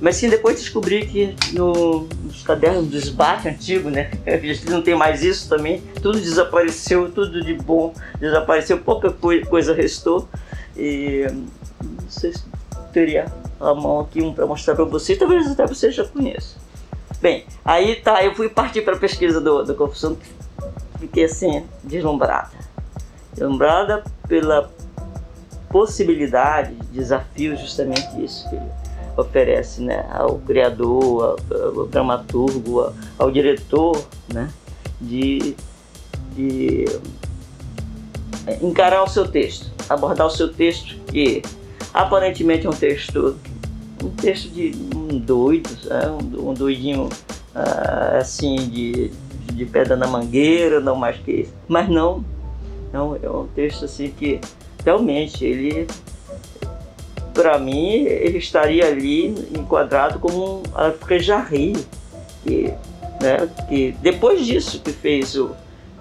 Mas 0.00 0.16
sim, 0.16 0.28
depois 0.28 0.60
descobri 0.60 1.06
que 1.06 1.34
no, 1.52 2.08
nos 2.22 2.42
cadernos 2.42 2.88
do 2.88 2.96
SBAT 2.96 3.48
antigo, 3.48 3.90
né? 3.90 4.10
Não 4.70 4.80
tem 4.80 4.94
mais 4.94 5.22
isso 5.22 5.48
também. 5.48 5.82
Tudo 6.00 6.20
desapareceu, 6.20 7.10
tudo 7.10 7.42
de 7.42 7.54
bom 7.54 7.92
desapareceu, 8.20 8.78
pouca 8.78 9.10
coisa 9.10 9.74
restou. 9.74 10.28
E 10.76 11.26
não 11.80 12.08
sei 12.08 12.32
se 12.32 12.44
teria 12.92 13.26
a 13.60 13.74
mão 13.74 14.00
aqui 14.00 14.22
um 14.22 14.32
para 14.32 14.46
mostrar 14.46 14.76
para 14.76 14.84
vocês, 14.84 15.18
talvez 15.18 15.50
até 15.50 15.66
vocês 15.66 15.92
já 15.92 16.04
conheçam. 16.04 16.60
Bem, 17.20 17.44
aí 17.64 17.96
tá, 17.96 18.24
eu 18.24 18.32
fui 18.36 18.48
partir 18.48 18.82
para 18.82 18.94
a 18.94 18.98
pesquisa 18.98 19.40
do, 19.40 19.64
do 19.64 19.74
Confissão, 19.74 20.16
fiquei 21.00 21.24
assim, 21.24 21.66
deslumbrada. 21.82 22.50
Deslumbrada 23.32 24.04
pela 24.28 24.70
possibilidade, 25.68 26.74
desafio 26.92 27.56
justamente 27.56 28.22
isso, 28.22 28.48
filho 28.48 28.87
oferece 29.18 29.82
né, 29.82 30.06
ao 30.10 30.38
criador, 30.38 31.36
ao, 31.50 31.80
ao 31.80 31.86
dramaturgo, 31.86 32.80
ao, 32.80 32.94
ao, 33.18 33.30
diretor, 33.30 34.00
né, 34.32 34.48
de, 35.00 35.54
de 36.34 36.84
encarar 38.62 39.02
o 39.02 39.08
seu 39.08 39.26
texto, 39.26 39.70
abordar 39.88 40.26
o 40.26 40.30
seu 40.30 40.52
texto, 40.52 40.96
que 41.06 41.42
aparentemente 41.92 42.66
é 42.66 42.70
um 42.70 42.72
texto 42.72 43.36
um 44.02 44.10
texto 44.10 44.48
de 44.50 44.72
um 44.94 45.18
doido, 45.18 45.68
é, 45.90 46.08
um, 46.08 46.50
um, 46.50 46.54
doidinho 46.54 47.06
uh, 47.06 48.16
assim 48.16 48.54
de, 48.68 49.10
de 49.52 49.66
pedra 49.66 49.96
na 49.96 50.06
mangueira, 50.06 50.78
não 50.78 50.94
mais 50.94 51.16
que 51.16 51.32
isso. 51.32 51.52
Mas 51.66 51.88
não, 51.88 52.24
não, 52.92 53.18
é 53.20 53.28
um 53.28 53.48
texto 53.48 53.84
assim 53.84 54.10
que 54.16 54.40
realmente 54.84 55.44
ele 55.44 55.88
para 57.38 57.56
mim, 57.56 58.02
ele 58.02 58.38
estaria 58.38 58.84
ali 58.84 59.28
enquadrado 59.56 60.18
como 60.18 60.56
um 60.56 60.62
Alfrejarri, 60.74 61.72
que, 62.42 62.74
né, 63.22 63.48
que 63.68 63.94
depois 64.02 64.44
disso 64.44 64.80
que 64.80 64.90
fez 64.90 65.36
o, 65.36 65.52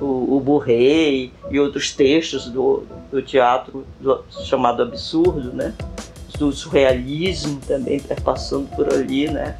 o, 0.01 0.35
o 0.35 0.39
Burrei 0.39 1.31
e 1.51 1.59
outros 1.59 1.93
textos 1.93 2.49
do, 2.49 2.85
do 3.11 3.21
teatro 3.21 3.85
do, 3.99 4.23
chamado 4.45 4.81
absurdo, 4.81 5.53
né, 5.53 5.75
do 6.39 6.51
surrealismo 6.51 7.61
também 7.67 7.99
passando 8.23 8.67
por 8.75 8.91
ali, 8.91 9.29
né. 9.29 9.57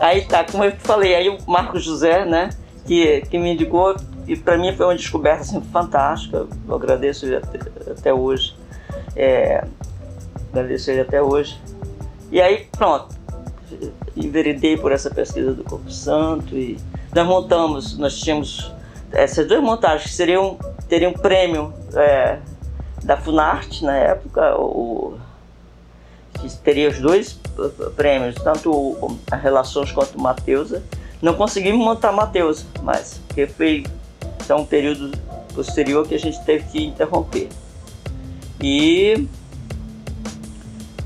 Aí 0.00 0.22
tá, 0.22 0.42
como 0.42 0.64
eu 0.64 0.72
falei, 0.80 1.14
aí 1.14 1.28
o 1.28 1.38
Marcos 1.46 1.84
José, 1.84 2.24
né, 2.24 2.50
que, 2.84 3.20
que 3.30 3.38
me 3.38 3.52
indicou, 3.52 3.94
e 4.26 4.34
para 4.34 4.58
mim 4.58 4.74
foi 4.76 4.84
uma 4.84 4.96
descoberta 4.96 5.42
assim, 5.42 5.60
fantástica, 5.60 6.48
eu 6.68 6.74
agradeço 6.74 7.24
até, 7.36 7.92
até 7.92 8.12
hoje. 8.12 8.56
É, 9.14 9.64
agradeço 10.52 10.90
ele 10.90 11.00
até 11.00 11.22
hoje. 11.22 11.60
E 12.30 12.40
aí, 12.40 12.66
pronto, 12.76 13.14
enveredei 14.16 14.76
por 14.76 14.92
essa 14.92 15.10
pesquisa 15.10 15.52
do 15.52 15.64
Corpo 15.64 15.90
Santo 15.90 16.56
e 16.56 16.78
nós 17.14 17.26
montamos, 17.26 17.98
nós 17.98 18.18
tínhamos 18.18 18.72
essas 19.12 19.46
duas 19.46 19.62
montagens 19.62 20.10
que 20.10 20.16
seriam, 20.16 20.58
teriam 20.88 21.12
prêmio 21.12 21.72
é, 21.94 22.38
da 23.02 23.16
Funarte 23.16 23.84
na 23.84 23.96
época, 23.96 24.56
o, 24.56 25.18
que 26.34 26.48
teria 26.58 26.88
os 26.88 26.98
dois 26.98 27.38
prêmios, 27.96 28.36
tanto 28.36 29.18
a 29.30 29.36
Relações 29.36 29.90
quanto 29.90 30.16
o 30.16 30.20
Mateusa. 30.20 30.82
Não 31.20 31.34
conseguimos 31.34 31.84
montar 31.84 32.12
Mateusa, 32.12 32.64
mas 32.82 33.20
porque 33.26 33.46
foi 33.46 33.84
então, 34.42 34.60
um 34.60 34.66
período 34.66 35.10
posterior 35.54 36.06
que 36.06 36.14
a 36.14 36.18
gente 36.18 36.42
teve 36.44 36.64
que 36.64 36.86
interromper. 36.86 37.48
E 38.60 39.28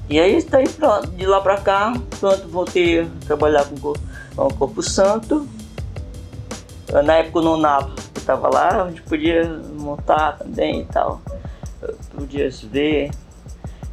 e 0.09 0.21
aí, 0.21 0.43
tá 0.43 0.59
aí 0.59 0.69
pronto, 0.69 1.09
de 1.09 1.27
lá 1.27 1.41
pra 1.41 1.57
cá, 1.57 1.95
pronto, 2.21 2.47
voltei 2.49 3.01
a 3.01 3.07
trabalhar 3.27 3.65
com, 3.65 3.77
com 4.37 4.47
o 4.47 4.55
Corpo 4.55 4.83
Santo. 4.83 5.49
Na 7.05 7.15
época 7.15 7.39
o 7.39 7.43
Nonato 7.43 7.95
estava 8.15 8.49
lá, 8.49 8.83
a 8.83 8.89
gente 8.89 9.03
podia 9.03 9.45
montar 9.79 10.33
também 10.39 10.83
e 10.83 10.85
tal. 10.85 11.23
Podia 12.15 12.51
se 12.53 12.67
ver. 12.67 13.11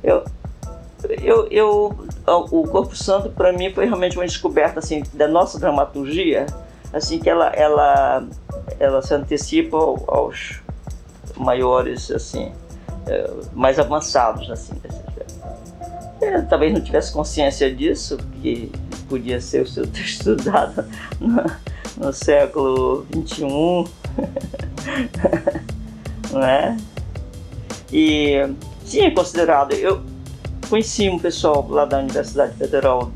Eu, 0.03 0.24
eu, 1.22 1.48
eu, 1.48 1.98
o 2.27 2.68
Corpo 2.68 2.96
Santo 2.96 3.30
para 3.30 3.53
mim 3.53 3.74
foi 3.74 3.86
realmente 3.86 4.18
uma 4.18 4.25
descoberta 4.25 4.80
assim 4.80 5.03
da 5.13 5.27
nossa 5.27 5.58
dramaturgia, 5.60 6.46
assim 6.91 7.20
que 7.20 7.30
ela 7.30 7.48
ela 7.48 8.27
ela 8.80 9.01
se 9.01 9.13
antecipa 9.13 9.77
aos 9.77 10.60
maiores 11.38 12.12
assim 12.12 12.51
eh, 13.08 13.32
mais 13.53 13.80
avançados 13.80 14.50
assim 14.51 14.74
eu 16.22 16.48
talvez 16.48 16.74
não 16.74 16.82
tivesse 16.82 17.12
consciência 17.12 17.74
disso, 17.74 18.18
que 18.42 18.72
podia 19.10 19.42
ser 19.42 19.63
o 19.63 19.68
seu 19.68 19.88
ter 19.88 20.01
estudado 20.01 20.86
no, 21.20 21.44
no 21.98 22.13
século 22.13 23.06
XXI, 23.12 23.44
não 26.32 26.44
é? 26.44 26.78
E 27.92 28.36
é 28.96 29.10
considerado. 29.12 29.74
Eu 29.74 30.01
conheci 30.70 31.10
um 31.10 31.20
pessoal 31.20 31.68
lá 31.70 31.86
da 31.86 32.00
Universidade 32.00 32.56
Federal, 32.56 33.12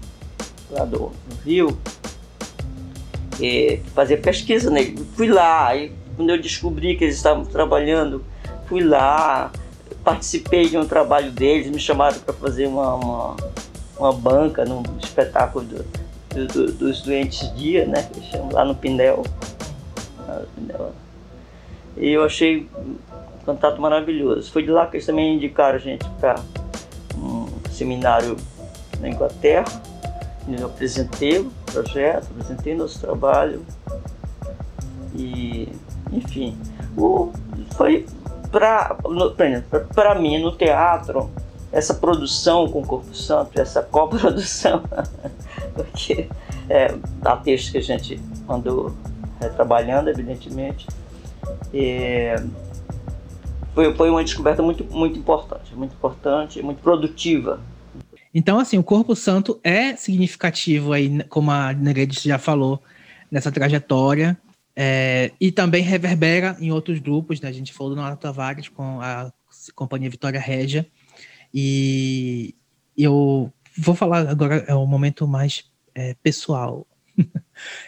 lá 0.71 0.83
do, 0.83 0.97
do 0.97 1.35
Rio, 1.45 1.77
que 3.37 3.81
fazia 3.93 4.17
pesquisa 4.17 4.69
nele. 4.69 5.05
Fui 5.15 5.27
lá, 5.27 5.75
e 5.75 5.91
quando 6.15 6.29
eu 6.29 6.41
descobri 6.41 6.95
que 6.97 7.05
eles 7.05 7.15
estavam 7.15 7.45
trabalhando, 7.45 8.23
fui 8.67 8.83
lá, 8.83 9.51
participei 10.05 10.69
de 10.69 10.77
um 10.77 10.85
trabalho 10.85 11.31
deles, 11.31 11.67
me 11.67 11.79
chamaram 11.79 12.19
para 12.19 12.33
fazer 12.35 12.67
uma, 12.67 12.93
uma, 12.93 13.35
uma, 13.97 14.13
banca 14.13 14.63
num 14.63 14.83
espetáculo 15.03 15.65
do, 15.65 15.85
do, 16.29 16.47
do, 16.47 16.71
dos 16.73 17.01
doentes 17.01 17.51
dia, 17.55 17.87
né? 17.87 18.07
Chamam 18.31 18.51
lá 18.51 18.63
no 18.63 18.75
Pindel. 18.75 19.23
E 21.97 22.11
eu 22.11 22.23
achei 22.23 22.69
um 22.77 22.97
contato 23.45 23.81
maravilhoso. 23.81 24.51
Foi 24.51 24.61
de 24.61 24.69
lá 24.69 24.85
que 24.85 24.97
eles 24.97 25.05
também 25.07 25.35
indicaram 25.35 25.75
a 25.75 25.79
gente 25.79 26.07
para 26.19 26.35
um 27.17 27.47
seminário 27.71 28.37
na 28.99 29.09
Inglaterra. 29.09 29.65
Eu 30.47 30.67
apresentei 30.67 31.39
o 31.39 31.51
projeto, 31.65 32.27
apresentei 32.31 32.75
nosso 32.75 32.99
trabalho. 32.99 33.65
E, 35.15 35.69
enfim, 36.11 36.57
o, 36.95 37.31
foi 37.75 38.05
para 39.93 40.15
mim, 40.19 40.39
no 40.39 40.51
teatro, 40.51 41.29
essa 41.71 41.93
produção 41.93 42.69
com 42.69 42.81
o 42.81 42.85
Corpo 42.85 43.13
Santo, 43.13 43.59
essa 43.59 43.83
coprodução, 43.83 44.83
porque 45.75 46.27
é, 46.69 46.95
há 47.23 47.35
textos 47.37 47.71
que 47.71 47.77
a 47.77 47.81
gente 47.81 48.19
andou 48.47 48.95
é, 49.41 49.49
trabalhando, 49.49 50.09
evidentemente, 50.09 50.87
e 51.73 52.33
foi, 53.73 53.93
foi 53.93 54.09
uma 54.09 54.23
descoberta 54.23 54.63
muito, 54.63 54.85
muito 54.85 55.19
importante, 55.19 55.75
muito 55.75 55.93
importante, 55.93 56.61
muito 56.61 56.81
produtiva. 56.81 57.59
Então, 58.33 58.57
assim, 58.57 58.77
o 58.77 58.83
Corpo 58.83 59.15
Santo 59.15 59.59
é 59.63 59.95
significativo 59.95 60.93
aí, 60.93 61.23
como 61.25 61.51
a 61.51 61.73
Neredes 61.73 62.21
já 62.21 62.37
falou, 62.37 62.81
nessa 63.29 63.51
trajetória 63.51 64.37
é, 64.75 65.31
e 65.39 65.51
também 65.51 65.81
reverbera 65.81 66.57
em 66.59 66.71
outros 66.71 66.99
grupos, 66.99 67.39
né? 67.39 67.47
A 67.47 67.53
gente 67.53 67.71
falou 67.71 67.95
do 67.95 68.01
Nora 68.01 68.17
Tavares 68.17 68.67
com 68.67 68.99
a 68.99 69.31
Companhia 69.73 70.09
Vitória 70.09 70.39
Régia. 70.39 70.85
E 71.53 72.53
eu 72.97 73.51
vou 73.77 73.95
falar 73.95 74.27
agora, 74.29 74.65
é 74.67 74.75
o 74.75 74.85
momento 74.85 75.25
mais 75.25 75.71
é, 75.93 76.13
pessoal. 76.15 76.85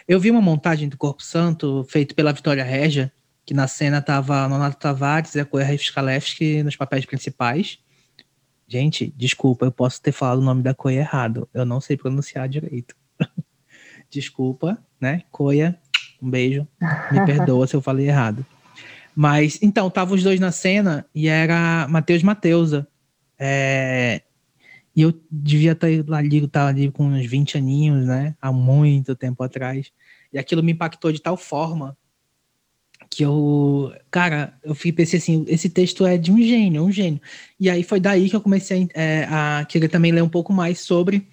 eu 0.08 0.18
vi 0.18 0.30
uma 0.30 0.40
montagem 0.40 0.88
do 0.88 0.96
Corpo 0.96 1.22
Santo 1.22 1.84
feito 1.90 2.14
pela 2.14 2.32
Vitória 2.32 2.64
Régia, 2.64 3.12
que 3.44 3.52
na 3.52 3.68
cena 3.68 4.00
tava 4.00 4.48
Nonato 4.48 4.78
Tavares 4.78 5.34
e 5.34 5.40
a 5.40 5.44
Coerra 5.44 5.76
Fiskalewski 5.76 6.62
nos 6.62 6.76
papéis 6.76 7.04
principais. 7.04 7.78
Gente, 8.66 9.12
desculpa, 9.16 9.66
eu 9.66 9.72
posso 9.72 10.00
ter 10.00 10.12
falado 10.12 10.38
o 10.38 10.44
nome 10.44 10.62
da 10.62 10.74
Coia 10.74 11.00
errado. 11.00 11.48
Eu 11.52 11.66
não 11.66 11.80
sei 11.80 11.98
pronunciar 11.98 12.48
direito. 12.48 12.94
desculpa, 14.10 14.78
né? 14.98 15.22
Coia 15.30 15.78
um 16.20 16.30
beijo. 16.30 16.66
Me 17.12 17.24
perdoa 17.24 17.66
se 17.66 17.74
eu 17.74 17.82
falei 17.82 18.08
errado. 18.08 18.44
Mas, 19.14 19.58
então, 19.60 19.90
tava 19.90 20.14
os 20.14 20.22
dois 20.22 20.38
na 20.38 20.52
cena 20.52 21.04
e 21.14 21.28
era 21.28 21.86
Matheus 21.88 22.22
Mateusa. 22.22 22.86
É, 23.38 24.22
e 24.94 25.02
eu 25.02 25.14
devia 25.30 25.72
estar 25.72 25.86
ali, 25.86 26.44
estar 26.44 26.66
ali 26.66 26.90
com 26.90 27.06
uns 27.06 27.26
20 27.26 27.58
aninhos, 27.58 28.06
né? 28.06 28.34
Há 28.40 28.52
muito 28.52 29.14
tempo 29.14 29.42
atrás. 29.42 29.92
E 30.32 30.38
aquilo 30.38 30.62
me 30.62 30.72
impactou 30.72 31.12
de 31.12 31.20
tal 31.20 31.36
forma 31.36 31.96
que 33.10 33.24
eu, 33.24 33.92
cara, 34.10 34.58
eu 34.62 34.74
fiquei 34.74 34.92
pensei 34.92 35.18
assim, 35.18 35.44
esse 35.48 35.70
texto 35.70 36.04
é 36.04 36.18
de 36.18 36.30
um 36.30 36.42
gênio, 36.42 36.84
um 36.84 36.92
gênio. 36.92 37.20
E 37.58 37.70
aí 37.70 37.82
foi 37.82 38.00
daí 38.00 38.28
que 38.28 38.36
eu 38.36 38.40
comecei 38.40 38.88
a, 38.94 39.00
é, 39.00 39.26
a 39.30 39.64
querer 39.64 39.88
também 39.88 40.12
ler 40.12 40.22
um 40.22 40.28
pouco 40.28 40.52
mais 40.52 40.80
sobre 40.80 41.26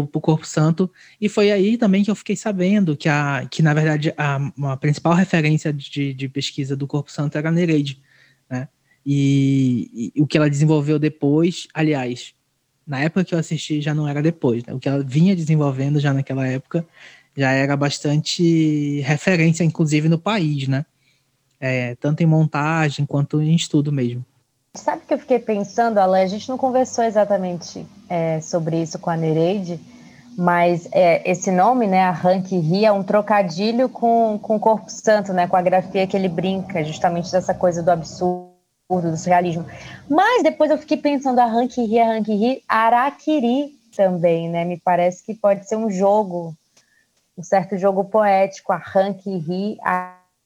o, 0.00 0.20
Corpo 0.20 0.46
Santo. 0.46 0.90
E 1.20 1.28
foi 1.28 1.50
aí 1.50 1.76
também 1.76 2.04
que 2.04 2.10
eu 2.10 2.14
fiquei 2.14 2.36
sabendo 2.36 2.96
que, 2.96 3.08
a, 3.08 3.46
que 3.50 3.62
na 3.62 3.74
verdade, 3.74 4.12
a, 4.16 4.36
a 4.72 4.76
principal 4.76 5.14
referência 5.14 5.72
de, 5.72 6.12
de 6.14 6.28
pesquisa 6.28 6.76
do 6.76 6.86
Corpo 6.86 7.10
Santo 7.10 7.36
era 7.36 7.48
a 7.48 7.52
Nereide, 7.52 8.00
né? 8.48 8.68
E, 9.04 10.12
e, 10.16 10.20
o 10.22 10.26
que 10.26 10.36
ela 10.36 10.50
desenvolveu 10.50 10.98
depois, 10.98 11.68
aliás, 11.72 12.34
na 12.86 13.00
época 13.00 13.24
que 13.24 13.34
eu 13.34 13.38
assisti 13.38 13.80
já 13.80 13.94
não 13.94 14.08
era 14.08 14.22
depois, 14.22 14.64
né? 14.64 14.74
O 14.74 14.80
que 14.80 14.88
ela 14.88 15.02
vinha 15.02 15.34
desenvolvendo 15.36 16.00
já 16.00 16.12
naquela 16.12 16.46
época 16.46 16.86
já 17.36 17.50
era 17.52 17.76
bastante 17.76 19.00
referência, 19.02 19.62
inclusive 19.62 20.08
no 20.08 20.18
país, 20.18 20.68
né? 20.68 20.84
É, 21.60 21.94
tanto 21.96 22.22
em 22.22 22.26
montagem 22.26 23.06
quanto 23.06 23.40
em 23.40 23.54
estudo 23.54 23.92
mesmo. 23.92 24.24
Sabe 24.76 25.02
que 25.06 25.14
eu 25.14 25.18
fiquei 25.18 25.38
pensando, 25.38 25.98
Alain? 25.98 26.22
A 26.22 26.28
gente 26.28 26.48
não 26.48 26.58
conversou 26.58 27.04
exatamente 27.04 27.86
é, 28.08 28.40
sobre 28.40 28.80
isso 28.80 28.98
com 28.98 29.10
a 29.10 29.16
Nereide, 29.16 29.80
mas 30.36 30.86
é, 30.92 31.28
esse 31.28 31.50
nome, 31.50 31.86
né, 31.86 32.02
a 32.02 32.10
Rank 32.10 32.50
Ri, 32.52 32.84
é 32.84 32.92
um 32.92 33.02
trocadilho 33.02 33.88
com, 33.88 34.38
com 34.40 34.56
o 34.56 34.60
Corpo 34.60 34.90
Santo, 34.90 35.32
né, 35.32 35.46
com 35.46 35.56
a 35.56 35.62
grafia 35.62 36.06
que 36.06 36.16
ele 36.16 36.28
brinca, 36.28 36.84
justamente 36.84 37.32
dessa 37.32 37.54
coisa 37.54 37.82
do 37.82 37.90
absurdo, 37.90 38.52
do 38.88 39.16
surrealismo. 39.16 39.64
Mas 40.08 40.42
depois 40.42 40.70
eu 40.70 40.78
fiquei 40.78 40.98
pensando, 40.98 41.38
a 41.38 41.46
Rank 41.46 41.76
Ri, 41.78 41.98
a 41.98 42.06
Rank 42.06 42.28
Ri, 42.28 42.62
Araquiri 42.68 43.74
também, 43.96 44.50
né? 44.50 44.64
Me 44.64 44.78
parece 44.78 45.24
que 45.24 45.34
pode 45.34 45.66
ser 45.66 45.76
um 45.76 45.90
jogo, 45.90 46.54
um 47.36 47.42
certo 47.42 47.78
jogo 47.78 48.04
poético, 48.04 48.72
a 48.72 48.76
Rank 48.76 49.24
Ri, 49.24 49.78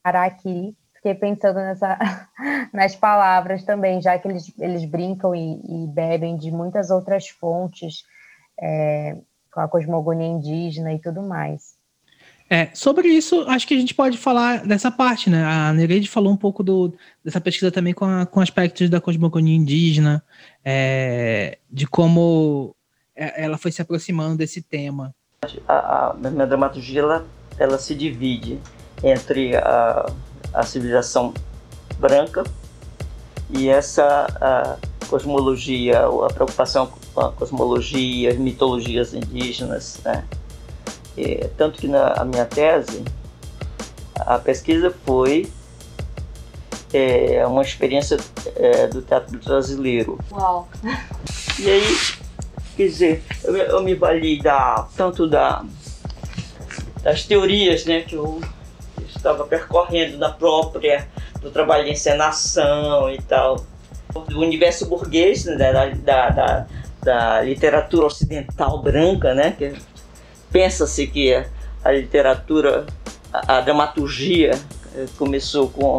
Araquiri 0.04 0.74
fiquei 1.02 1.14
pensando 1.14 1.56
nessa, 1.56 1.98
nas 2.72 2.94
palavras 2.94 3.64
também, 3.64 4.00
já 4.00 4.18
que 4.18 4.28
eles, 4.28 4.52
eles 4.58 4.84
brincam 4.84 5.34
e, 5.34 5.60
e 5.84 5.86
bebem 5.88 6.36
de 6.36 6.50
muitas 6.50 6.90
outras 6.90 7.28
fontes. 7.28 8.04
É, 8.60 9.16
com 9.52 9.60
a 9.60 9.68
cosmogonia 9.68 10.26
indígena 10.26 10.92
e 10.92 10.98
tudo 10.98 11.22
mais. 11.22 11.78
É, 12.48 12.68
sobre 12.74 13.08
isso, 13.08 13.42
acho 13.48 13.66
que 13.66 13.74
a 13.74 13.78
gente 13.78 13.94
pode 13.94 14.18
falar 14.18 14.66
dessa 14.66 14.90
parte, 14.90 15.30
né? 15.30 15.44
A 15.44 15.72
Nereide 15.72 16.08
falou 16.08 16.32
um 16.32 16.36
pouco 16.36 16.64
do, 16.64 16.92
dessa 17.24 17.40
pesquisa 17.40 17.70
também 17.70 17.94
com, 17.94 18.04
a, 18.04 18.26
com 18.26 18.40
aspectos 18.40 18.90
da 18.90 19.00
cosmogonia 19.00 19.54
indígena, 19.54 20.22
é, 20.64 21.58
de 21.70 21.86
como 21.86 22.74
é, 23.14 23.44
ela 23.44 23.56
foi 23.56 23.70
se 23.70 23.80
aproximando 23.80 24.36
desse 24.36 24.62
tema. 24.62 25.14
A, 25.68 26.10
a 26.10 26.14
minha 26.14 26.46
dramaturgia 26.46 27.00
ela, 27.00 27.24
ela 27.56 27.78
se 27.78 27.94
divide 27.94 28.58
entre 29.02 29.56
a, 29.56 30.12
a 30.52 30.62
civilização 30.64 31.32
branca 31.98 32.44
e 33.50 33.68
essa 33.68 34.26
a 34.40 35.06
cosmologia, 35.06 36.06
a 36.06 36.32
preocupação 36.32 36.92
com 37.14 37.20
a 37.20 37.32
cosmologia, 37.32 38.30
as 38.30 38.36
mitologias 38.36 39.12
indígenas, 39.12 39.98
né? 40.04 40.24
E, 41.16 41.48
tanto 41.56 41.80
que 41.80 41.88
na 41.88 42.24
minha 42.24 42.44
tese, 42.44 43.04
a 44.14 44.38
pesquisa 44.38 44.94
foi 45.04 45.50
é, 46.92 47.44
uma 47.46 47.62
experiência 47.62 48.18
é, 48.56 48.86
do 48.86 49.02
teatro 49.02 49.38
brasileiro. 49.38 50.18
Uau! 50.30 50.68
E 51.58 51.68
aí, 51.68 51.96
quer 52.76 52.86
dizer, 52.86 53.24
eu, 53.44 53.56
eu 53.56 53.82
me 53.82 53.94
vali 53.94 54.40
da, 54.40 54.88
tanto 54.96 55.28
da, 55.28 55.64
das 57.02 57.24
teorias 57.24 57.84
né, 57.84 58.02
que 58.02 58.14
eu 58.14 58.40
estava 59.16 59.44
percorrendo 59.44 60.18
na 60.18 60.30
própria, 60.30 61.06
do 61.40 61.50
trabalho 61.50 61.84
de 61.84 61.90
encenação 61.90 63.10
e 63.10 63.20
tal, 63.22 63.64
do 64.28 64.40
universo 64.40 64.86
burguês, 64.86 65.44
né, 65.44 65.72
da, 65.72 65.86
da, 65.86 66.30
da, 66.30 66.66
da 67.02 67.42
literatura 67.42 68.06
ocidental 68.06 68.82
branca, 68.82 69.34
né, 69.34 69.54
que 69.56 69.72
pensa-se 70.50 71.06
que 71.06 71.34
a 71.84 71.92
literatura, 71.92 72.86
a, 73.32 73.58
a 73.58 73.60
dramaturgia 73.60 74.52
eh, 74.96 75.06
começou 75.16 75.68
com, 75.68 75.96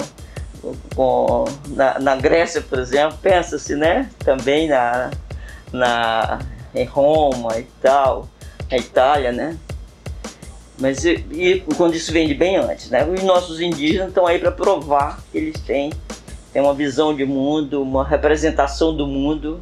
com 0.95 1.45
na, 1.69 2.00
na 2.00 2.15
Grécia, 2.15 2.62
por 2.62 2.80
exemplo, 2.80 3.17
pensa-se, 3.21 3.76
né, 3.76 4.10
também 4.19 4.67
na, 4.67 5.12
na 5.71 6.39
em 6.74 6.86
Roma 6.86 7.58
e 7.60 7.63
tal, 7.82 8.28
na 8.69 8.78
Itália, 8.78 9.32
né? 9.32 9.58
Mas 10.82 11.06
e, 11.06 11.24
e 11.32 11.63
quando 11.78 11.94
isso 11.94 12.12
vem 12.12 12.28
de 12.28 12.34
bem 12.34 12.58
antes, 12.58 12.89
né? 12.89 13.08
Os 13.08 13.24
nossos 13.24 13.62
indígenas 13.62 14.10
estão 14.10 14.26
aí 14.26 14.39
para 14.39 14.52
provar 14.52 15.22
que 15.32 15.38
eles 15.38 15.62
têm, 15.62 15.94
têm 16.52 16.62
uma 16.62 16.74
visão 16.74 17.15
de 17.15 17.24
mundo, 17.24 17.82
uma 17.82 18.04
representação 18.04 18.94
do 18.94 19.06
mundo 19.06 19.62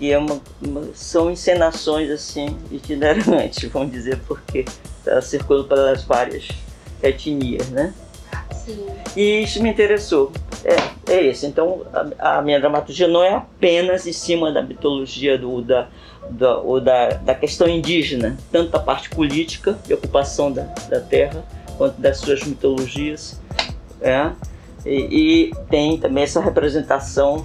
que 0.00 0.10
é 0.10 0.16
uma, 0.16 0.40
uma, 0.62 0.88
são 0.94 1.30
encenações 1.30 2.10
assim 2.10 2.56
itinerantes, 2.70 3.68
vamos 3.70 3.92
dizer, 3.92 4.18
porque 4.26 4.64
está 4.98 5.20
circulando 5.20 5.68
pelas 5.68 6.04
várias 6.04 6.48
etnias, 7.02 7.68
né? 7.68 7.92
Sim. 8.64 8.86
E 9.14 9.42
isso 9.42 9.62
me 9.62 9.68
interessou. 9.68 10.32
É, 10.64 11.12
é 11.12 11.26
esse. 11.26 11.46
Então, 11.46 11.82
a, 12.18 12.38
a, 12.38 12.42
minha 12.42 12.58
dramaturgia 12.58 13.08
não 13.08 13.22
é 13.22 13.34
apenas 13.34 14.06
em 14.06 14.12
cima 14.12 14.50
da 14.50 14.62
mitologia 14.62 15.36
do, 15.36 15.60
da, 15.60 15.88
da, 16.30 16.58
ou 16.58 16.80
da, 16.80 17.10
da 17.10 17.34
questão 17.34 17.68
indígena, 17.68 18.36
tanto 18.50 18.70
da 18.70 18.78
parte 18.78 19.10
política, 19.10 19.78
de 19.86 19.94
ocupação 19.94 20.52
da, 20.52 20.62
da 20.88 21.00
terra, 21.00 21.44
quanto 21.76 22.00
das 22.00 22.18
suas 22.18 22.42
mitologias. 22.44 23.40
É. 24.00 24.30
E, 24.84 25.50
e 25.50 25.54
tem 25.68 25.98
também 25.98 26.24
essa 26.24 26.40
representação, 26.40 27.44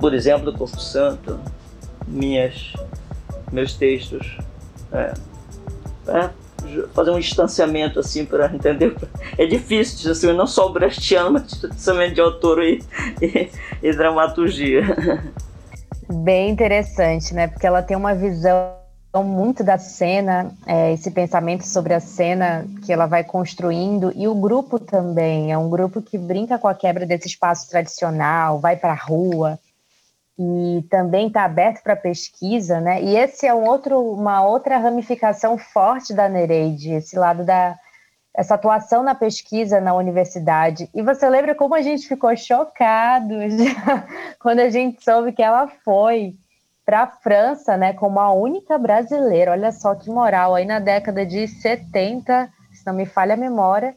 por 0.00 0.14
exemplo, 0.14 0.50
do 0.50 0.56
Corpo 0.56 0.80
Santo, 0.80 1.38
minhas, 2.06 2.72
meus 3.50 3.74
textos. 3.74 4.38
É, 4.92 5.12
é, 6.08 6.30
fazer 6.94 7.10
um 7.10 7.18
distanciamento 7.18 8.00
assim 8.00 8.24
para 8.24 8.46
entender. 8.54 8.96
É 9.36 9.44
difícil 9.44 9.96
distanciamento, 9.96 10.38
não 10.38 10.46
só 10.46 10.66
o 10.66 10.72
brechtiano, 10.72 11.32
mas 11.32 11.46
distanciamento 11.46 12.14
de 12.14 12.20
autor 12.20 12.62
e, 12.62 12.82
e, 13.20 13.50
e 13.82 13.92
dramaturgia. 13.92 14.82
Bem 16.12 16.50
interessante, 16.50 17.32
né? 17.32 17.46
Porque 17.46 17.66
ela 17.66 17.82
tem 17.82 17.96
uma 17.96 18.14
visão 18.14 18.76
muito 19.24 19.64
da 19.64 19.78
cena, 19.78 20.52
é, 20.66 20.92
esse 20.92 21.10
pensamento 21.10 21.66
sobre 21.66 21.94
a 21.94 22.00
cena 22.00 22.66
que 22.84 22.92
ela 22.92 23.06
vai 23.06 23.24
construindo, 23.24 24.12
e 24.14 24.28
o 24.28 24.34
grupo 24.34 24.78
também, 24.78 25.52
é 25.52 25.58
um 25.58 25.70
grupo 25.70 26.00
que 26.00 26.18
brinca 26.18 26.58
com 26.58 26.68
a 26.68 26.74
quebra 26.74 27.06
desse 27.06 27.28
espaço 27.28 27.68
tradicional, 27.68 28.58
vai 28.58 28.76
para 28.76 28.92
a 28.92 28.96
rua, 28.96 29.58
e 30.38 30.82
também 30.90 31.28
está 31.28 31.44
aberto 31.44 31.82
para 31.82 31.96
pesquisa, 31.96 32.80
né? 32.80 33.02
E 33.02 33.16
esse 33.16 33.46
é 33.46 33.54
um 33.54 33.66
outro, 33.66 33.98
uma 34.12 34.46
outra 34.46 34.78
ramificação 34.78 35.58
forte 35.58 36.14
da 36.14 36.28
Nereide, 36.28 36.92
esse 36.92 37.18
lado 37.18 37.44
da 37.44 37.76
essa 38.34 38.54
atuação 38.54 39.02
na 39.02 39.14
pesquisa 39.14 39.80
na 39.80 39.94
universidade. 39.94 40.88
E 40.94 41.02
você 41.02 41.28
lembra 41.28 41.54
como 41.54 41.74
a 41.74 41.82
gente 41.82 42.08
ficou 42.08 42.34
chocado 42.36 43.34
quando 44.40 44.60
a 44.60 44.70
gente 44.70 45.04
soube 45.04 45.32
que 45.32 45.42
ela 45.42 45.68
foi 45.84 46.34
para 46.84 47.02
a 47.02 47.06
França, 47.06 47.76
né, 47.76 47.92
como 47.92 48.18
a 48.18 48.32
única 48.32 48.78
brasileira. 48.78 49.52
Olha 49.52 49.70
só 49.70 49.94
que 49.94 50.10
moral, 50.10 50.54
aí 50.54 50.64
na 50.64 50.78
década 50.78 51.24
de 51.24 51.46
70, 51.46 52.50
se 52.72 52.86
não 52.86 52.94
me 52.94 53.06
falha 53.06 53.34
a 53.34 53.36
memória, 53.36 53.94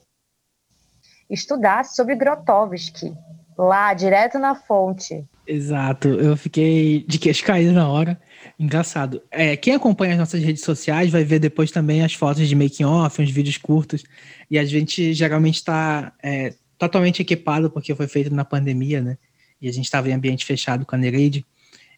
estudar 1.29 1.85
sobre 1.85 2.15
Grotowski, 2.15 3.13
lá, 3.57 3.93
direto 3.93 4.37
na 4.37 4.53
fonte. 4.53 5.25
Exato, 5.47 6.07
eu 6.07 6.35
fiquei 6.35 7.05
de 7.07 7.17
queixo 7.19 7.45
caído 7.45 7.71
na 7.71 7.87
hora. 7.87 8.19
Engraçado. 8.57 9.21
É, 9.29 9.57
quem 9.57 9.73
acompanha 9.73 10.13
as 10.13 10.19
nossas 10.19 10.41
redes 10.41 10.63
sociais 10.63 11.11
vai 11.11 11.23
ver 11.23 11.39
depois 11.39 11.71
também 11.71 12.03
as 12.03 12.13
fotos 12.13 12.47
de 12.47 12.55
making 12.55 12.85
off, 12.85 13.21
uns 13.21 13.29
vídeos 13.29 13.57
curtos. 13.57 14.03
E 14.49 14.57
a 14.57 14.63
gente 14.63 15.13
geralmente 15.13 15.55
está 15.55 16.13
é, 16.23 16.53
totalmente 16.77 17.21
equipado 17.21 17.69
porque 17.69 17.93
foi 17.93 18.07
feito 18.07 18.33
na 18.33 18.45
pandemia, 18.45 19.01
né? 19.01 19.17
E 19.61 19.67
a 19.67 19.71
gente 19.71 19.85
estava 19.85 20.09
em 20.09 20.13
ambiente 20.13 20.45
fechado 20.45 20.85
com 20.85 20.95
a 20.95 20.97
Nereide. 20.97 21.45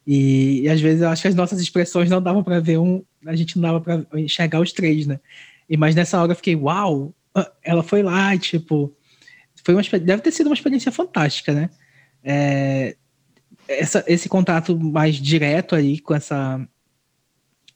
E, 0.06 0.62
e, 0.62 0.68
às 0.68 0.80
vezes 0.80 1.02
eu 1.02 1.08
acho 1.08 1.22
que 1.22 1.28
as 1.28 1.34
nossas 1.34 1.60
expressões 1.60 2.08
não 2.08 2.22
davam 2.22 2.42
para 2.42 2.60
ver 2.60 2.78
um, 2.78 3.04
a 3.26 3.36
gente 3.36 3.56
não 3.56 3.62
dava 3.62 3.80
para 3.80 4.20
enxergar 4.20 4.60
os 4.60 4.72
três, 4.72 5.06
né? 5.06 5.20
E 5.68 5.76
mas 5.76 5.94
nessa 5.94 6.20
hora 6.20 6.32
eu 6.32 6.36
fiquei, 6.36 6.56
uau, 6.56 7.14
ela 7.62 7.82
foi 7.82 8.02
lá, 8.02 8.36
tipo, 8.38 8.92
foi 9.62 9.74
uma 9.74 9.82
deve 9.82 10.22
ter 10.22 10.32
sido 10.32 10.46
uma 10.46 10.54
experiência 10.54 10.90
fantástica, 10.90 11.52
né? 11.52 11.70
É, 12.24 12.96
essa, 13.68 14.02
esse 14.06 14.28
contato 14.28 14.78
mais 14.78 15.16
direto 15.16 15.74
aí 15.74 16.00
com 16.00 16.14
essa 16.14 16.60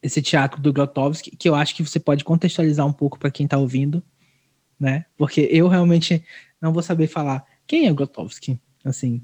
esse 0.03 0.21
teatro 0.21 0.61
do 0.61 0.73
Grotowski, 0.73 1.37
que 1.37 1.49
eu 1.49 1.55
acho 1.55 1.77
que 1.77 1.83
você 1.87 2.01
pode 2.01 2.25
contextualizar 2.25 2.85
um 2.85 2.93
pouco 2.93 3.17
para 3.17 3.31
quem 3.31 3.45
está 3.45 3.57
ouvindo, 3.57 4.03
né? 4.79 5.05
Porque 5.17 5.49
eu 5.53 5.69
realmente 5.69 6.25
não 6.61 6.73
vou 6.73 6.83
saber 6.83 7.07
falar 7.07 7.45
quem 7.69 7.87
é 7.87 7.93
Grotowski, 7.93 8.61
assim. 8.85 9.23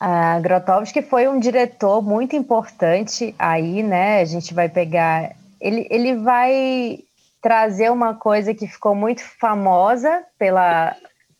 A 0.00 0.40
Grotowski 0.42 1.02
foi 1.02 1.28
um 1.28 1.38
diretor 1.38 2.02
muito 2.02 2.34
importante 2.34 3.32
aí, 3.38 3.80
né? 3.84 4.20
A 4.20 4.24
gente 4.24 4.52
vai 4.52 4.68
pegar. 4.68 5.36
Ele, 5.60 5.86
ele 5.88 6.16
vai 6.16 6.98
trazer 7.40 7.92
uma 7.92 8.14
coisa 8.14 8.52
que 8.52 8.66
ficou 8.66 8.94
muito 8.94 9.22
famosa 9.38 10.24
pela, 10.36 10.96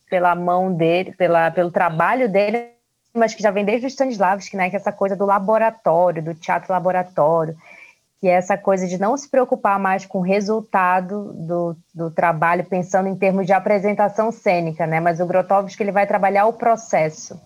pela 0.09 0.37
mão 0.37 0.72
dele, 0.72 1.12
pela, 1.12 1.50
pelo 1.50 1.72
trabalho 1.72 2.30
dele 2.30 2.80
mas 3.14 3.35
que 3.35 3.42
já 3.42 3.51
vem 3.51 3.64
desde 3.64 3.87
o 3.87 3.88
Stanislavski, 3.88 4.57
né, 4.57 4.70
que 4.70 4.77
é 4.77 4.79
essa 4.79 4.92
coisa 4.92 5.16
do 5.16 5.27
laboratório, 5.27 6.23
do 6.23 6.35
teatro 6.35 6.73
laboratório, 6.73 7.57
que 8.20 8.29
é 8.29 8.33
essa 8.33 8.57
coisa 8.57 8.87
de 8.87 9.01
não 9.01 9.16
se 9.16 9.29
preocupar 9.29 9.79
mais 9.79 10.05
com 10.05 10.18
o 10.18 10.23
resultado 10.23 11.33
do, 11.33 11.77
do 11.94 12.11
trabalho, 12.11 12.64
pensando 12.64 13.09
em 13.09 13.16
termos 13.16 13.46
de 13.46 13.53
apresentação 13.53 14.31
cênica, 14.31 14.87
né, 14.87 15.01
mas 15.01 15.20
o 15.20 15.27
Grotowski 15.27 15.83
ele 15.83 15.92
vai 15.92 16.07
trabalhar 16.07 16.46
o 16.46 16.53
processo, 16.53 17.40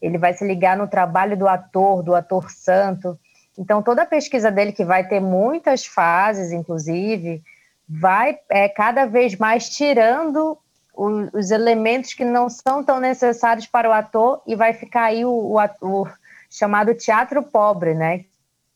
ele 0.00 0.18
vai 0.18 0.34
se 0.34 0.46
ligar 0.46 0.76
no 0.76 0.86
trabalho 0.86 1.36
do 1.36 1.48
ator, 1.48 2.02
do 2.02 2.14
ator 2.14 2.50
santo, 2.50 3.18
então 3.58 3.82
toda 3.82 4.02
a 4.02 4.06
pesquisa 4.06 4.52
dele, 4.52 4.70
que 4.70 4.84
vai 4.84 5.08
ter 5.08 5.18
muitas 5.18 5.84
fases, 5.84 6.52
inclusive, 6.52 7.42
vai 7.88 8.38
é, 8.48 8.68
cada 8.68 9.04
vez 9.06 9.34
mais 9.36 9.68
tirando 9.68 10.56
os 10.98 11.52
elementos 11.52 12.12
que 12.12 12.24
não 12.24 12.48
são 12.48 12.82
tão 12.82 12.98
necessários 12.98 13.66
para 13.66 13.88
o 13.88 13.92
ator 13.92 14.42
e 14.44 14.56
vai 14.56 14.72
ficar 14.72 15.04
aí 15.04 15.24
o, 15.24 15.30
o, 15.30 15.58
o 15.80 16.08
chamado 16.50 16.92
teatro 16.92 17.40
pobre, 17.40 17.94
né? 17.94 18.24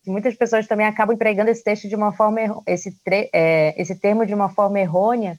Muitas 0.07 0.35
pessoas 0.37 0.69
também 0.69 0.87
acabam 0.87 1.15
empregando 1.15 1.51
esse 1.51 1.65
texto 1.65 1.89
de 1.89 1.97
uma 1.97 2.13
forma 2.13 2.41
esse, 2.65 2.97
é, 3.33 3.75
esse 3.81 3.97
termo 3.97 4.25
de 4.25 4.35
uma 4.35 4.49
forma 4.49 4.79
errônea, 4.79 5.37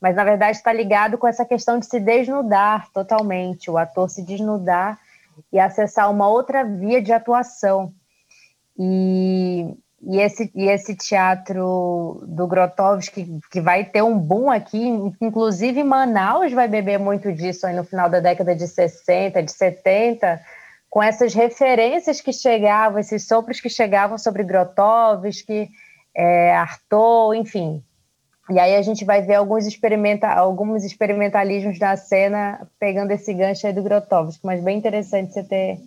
mas 0.00 0.14
na 0.14 0.22
verdade 0.22 0.56
está 0.56 0.72
ligado 0.72 1.18
com 1.18 1.26
essa 1.26 1.44
questão 1.44 1.80
de 1.80 1.86
se 1.86 1.98
desnudar 1.98 2.88
totalmente, 2.92 3.68
o 3.68 3.76
ator 3.76 4.08
se 4.08 4.22
desnudar 4.22 5.00
e 5.52 5.58
acessar 5.58 6.10
uma 6.10 6.28
outra 6.28 6.64
via 6.64 7.02
de 7.02 7.12
atuação. 7.12 7.92
E 8.78 9.74
e 10.02 10.18
esse, 10.18 10.50
e 10.54 10.68
esse 10.68 10.96
teatro 10.96 12.22
do 12.26 12.46
Grotowski, 12.46 13.38
que, 13.50 13.60
vai 13.60 13.84
ter 13.84 14.02
um 14.02 14.18
boom 14.18 14.50
aqui, 14.50 14.82
inclusive 15.20 15.84
Manaus 15.84 16.52
vai 16.52 16.66
beber 16.66 16.98
muito 16.98 17.30
disso 17.32 17.66
aí 17.66 17.76
no 17.76 17.84
final 17.84 18.08
da 18.08 18.18
década 18.18 18.56
de 18.56 18.66
60, 18.66 19.42
de 19.42 19.52
70, 19.52 20.40
com 20.88 21.02
essas 21.02 21.34
referências 21.34 22.20
que 22.20 22.32
chegavam, 22.32 22.98
esses 22.98 23.26
sopros 23.26 23.60
que 23.60 23.68
chegavam 23.68 24.16
sobre 24.16 24.42
Grotowski, 24.42 25.68
é, 26.14 26.54
Arthur, 26.56 27.34
enfim. 27.34 27.84
E 28.48 28.58
aí 28.58 28.74
a 28.74 28.82
gente 28.82 29.04
vai 29.04 29.20
ver 29.20 29.34
alguns, 29.34 29.66
experimenta 29.66 30.28
alguns 30.28 30.82
experimentalismos 30.82 31.78
da 31.78 31.94
cena 31.96 32.66
pegando 32.80 33.10
esse 33.12 33.32
gancho 33.34 33.66
aí 33.66 33.72
do 33.72 33.82
Grotowski, 33.82 34.44
mas 34.44 34.62
bem 34.62 34.78
interessante 34.78 35.32
você 35.32 35.44
ter 35.44 35.78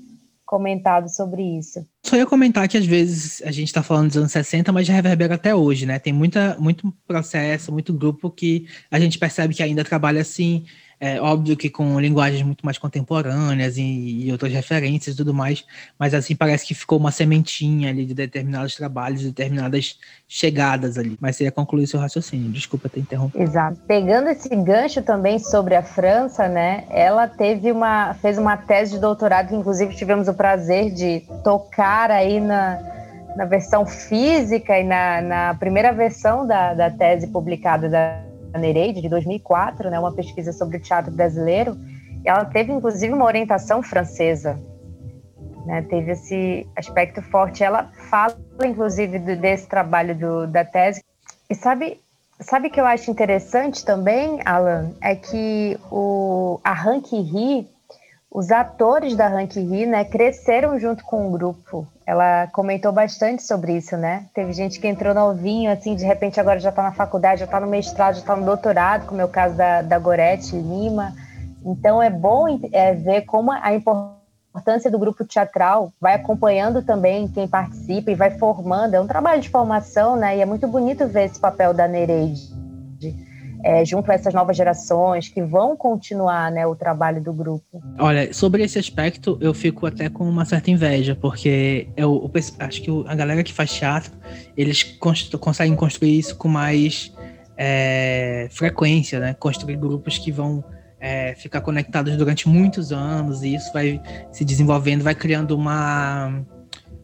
comentado 0.54 1.10
sobre 1.10 1.42
isso. 1.42 1.84
Só 2.06 2.16
ia 2.16 2.28
comentar 2.28 2.68
que 2.68 2.78
às 2.78 2.86
vezes 2.86 3.42
a 3.44 3.50
gente 3.50 3.70
está 3.70 3.82
falando 3.82 4.10
dos 4.10 4.18
anos 4.18 4.32
60, 4.32 4.72
mas 4.72 4.86
já 4.86 4.94
reverbera 4.94 5.34
até 5.34 5.56
hoje, 5.56 5.88
né? 5.88 5.98
Tem 5.98 6.13
muita, 6.13 6.56
muito 6.60 6.94
processo, 7.08 7.72
muito 7.72 7.92
grupo 7.92 8.30
que 8.30 8.68
a 8.92 9.00
gente 9.00 9.18
percebe 9.18 9.56
que 9.56 9.63
ainda 9.63 9.84
trabalha 9.84 10.22
assim, 10.22 10.66
é 11.04 11.20
óbvio 11.20 11.58
que 11.58 11.70
com 11.70 12.00
linguagens 12.00 12.42
muito 12.44 12.66
mais 12.66 12.78
contemporâneas 12.78 13.76
e, 13.76 13.82
e, 14.26 14.32
outras 14.32 14.54
referências 14.54 15.13
e 15.13 15.18
tudo 15.18 15.34
mais, 15.34 15.66
mas 16.00 16.13
assim 16.13 16.34
parece 16.34 16.66
que 16.66 16.74
ficou 16.74 16.98
uma 16.98 17.12
sementinha 17.12 17.89
ali 17.89 18.06
de 18.06 18.13
determinados 18.13 18.74
trabalhos, 18.74 19.20
de 19.20 19.28
determinadas 19.28 20.00
chegadas 20.30 20.98
ali. 20.98 21.18
Mas 21.20 21.36
você 21.36 21.44
ia 21.44 21.52
concluir 21.52 21.88
seu 21.88 22.00
raciocínio, 22.00 22.50
desculpa 22.54 22.88
ter 22.88 23.02
interrompido. 23.02 23.44
Exato. 23.44 23.82
Pegando 23.86 24.30
esse 24.30 24.48
gancho 24.56 25.02
também 25.02 25.39
sobre 25.39 25.76
a 25.76 25.84
França, 25.84 26.48
né? 26.48 26.86
Ela 26.89 27.28
teve 27.28 27.70
uma, 27.70 28.13
fez 28.13 28.38
uma 28.38 28.56
tese 28.56 28.94
de 28.94 29.00
doutorado 29.00 29.50
que 29.50 29.56
inclusive 29.56 29.94
tivemos 29.98 30.30
o 30.30 30.34
prazer 30.34 30.89
de 30.94 31.22
tocar 31.44 32.12
aí 32.12 32.39
na, 32.39 32.80
na 33.36 33.44
versão 33.44 33.86
física 33.86 34.80
e 34.80 34.86
na, 34.86 35.22
na 35.22 35.54
primeira 35.56 35.92
versão 35.92 36.48
da, 36.48 36.74
da 36.74 36.89
tese 36.89 37.28
publicada 37.28 37.89
da 37.89 38.33
Nereide, 38.60 39.02
de 39.02 39.10
2004, 39.10 39.89
né, 39.89 40.00
uma 40.00 40.13
pesquisa 40.13 40.52
sobre 40.52 40.78
o 40.78 40.82
teatro 40.82 41.12
brasileiro, 41.12 41.78
ela 42.26 42.46
teve 42.46 42.72
inclusive 42.72 43.13
uma 43.13 43.26
orientação 43.26 43.84
francesa, 43.84 44.60
né, 45.66 45.82
teve 45.84 46.12
esse 46.12 46.68
aspecto 46.76 47.22
forte. 47.22 47.63
Ela 47.63 47.92
fala 48.10 48.38
inclusive 48.63 49.20
do, 49.20 49.36
desse 49.36 49.68
trabalho 49.68 50.16
do, 50.16 50.48
da 50.48 50.63
tese. 50.63 51.04
E 51.50 51.56
sabe, 51.56 52.00
sabe 52.39 52.70
que 52.70 52.80
eu 52.80 52.86
acho 52.86 53.12
interessante 53.12 53.84
também, 53.84 54.39
Alan, 54.46 54.94
é 55.02 55.16
que 55.16 55.78
o 55.92 56.60
a 56.63 56.74
Rank 56.74 57.12
Ri 57.12 57.68
os 58.34 58.52
atores 58.52 59.15
da 59.15 59.28
Rank 59.28 59.56
Ri, 59.56 59.86
né, 59.86 60.04
cresceram 60.04 60.80
junto 60.80 61.04
com 61.04 61.28
o 61.28 61.32
grupo. 61.32 61.88
Ela 62.04 62.48
comentou 62.48 62.91
bastante 62.91 63.43
sobre 63.43 63.78
isso, 63.78 63.96
né? 63.96 64.26
Teve 64.34 64.52
gente 64.54 64.80
que 64.80 64.88
entrou 64.88 65.13
novinho, 65.13 65.72
assim, 65.72 65.96
de 65.96 66.04
repente 66.04 66.39
agora 66.39 66.60
já 66.60 66.69
está 66.69 66.82
na 66.82 66.91
faculdade, 66.91 67.41
já 67.41 67.46
está 67.46 67.60
no 67.60 67.67
mestrado, 67.67 68.15
já 68.15 68.22
está 68.22 68.36
no 68.36 68.43
doutorado, 68.43 69.06
como 69.06 69.22
é 69.22 69.26
o 69.26 69.30
caso 69.30 69.56
da, 69.56 69.84
da 69.84 70.00
Gorete 70.00 70.56
Lima. 70.56 71.13
Então 71.63 72.02
é 72.02 72.10
bom 72.10 72.60
é, 72.72 72.96
ver 72.96 73.22
como 73.22 73.52
a 73.52 73.72
importância 73.72 74.89
do 74.89 74.98
grupo 74.98 75.24
teatral 75.24 75.93
vai 76.02 76.15
acompanhando 76.15 76.82
também 76.82 77.28
quem 77.28 77.48
participa 77.48 78.10
e 78.10 78.15
vai 78.15 78.32
formando. 78.32 78.96
É 78.96 79.00
um 79.00 79.08
trabalho 79.08 79.41
de 79.43 79.50
formação, 79.50 80.15
né? 80.15 80.38
E 80.38 80.41
é 80.41 80.46
muito 80.46 80.67
bonito 80.67 81.08
ver 81.08 81.26
esse 81.26 81.39
papel 81.39 81.72
da 81.72 81.88
Nereide 81.88 82.52
é, 83.63 83.86
junto 83.86 84.12
a 84.12 84.15
essas 84.15 84.34
novas 84.34 84.58
gerações 84.58 85.30
que 85.30 85.41
vão 85.41 85.76
continuar 85.76 86.52
né, 86.52 86.67
o 86.67 86.76
trabalho 86.76 87.21
do 87.21 87.32
grupo. 87.32 87.82
Olha, 87.97 88.34
sobre 88.34 88.63
esse 88.63 88.78
aspecto, 88.78 89.38
eu 89.39 89.54
fico 89.54 89.86
até 89.86 90.10
com 90.10 90.28
uma 90.28 90.43
certa 90.43 90.69
inveja, 90.69 91.15
porque 91.15 91.88
eu, 91.95 92.30
eu 92.34 92.41
acho 92.60 92.82
que 92.82 92.91
a 93.08 93.15
galera 93.15 93.43
que 93.43 93.54
faz 93.54 93.71
teatro, 93.71 94.12
eles 94.58 94.84
conseguem 95.39 95.76
construir 95.76 96.19
isso 96.19 96.36
com 96.36 96.49
mais 96.49 97.13
é, 97.58 98.47
frequência, 98.52 99.19
né? 99.19 99.34
Construir 99.34 99.78
grupos 99.78 100.17
que 100.17 100.32
vão 100.32 100.63
é, 100.99 101.34
ficar 101.36 101.62
conectados 101.62 102.15
durante 102.17 102.47
muitos 102.49 102.91
anos, 102.91 103.43
e 103.43 103.56
isso 103.56 103.71
vai 103.71 104.02
se 104.32 104.43
desenvolvendo, 104.43 105.04
vai 105.04 105.15
criando 105.15 105.56
uma 105.56 106.43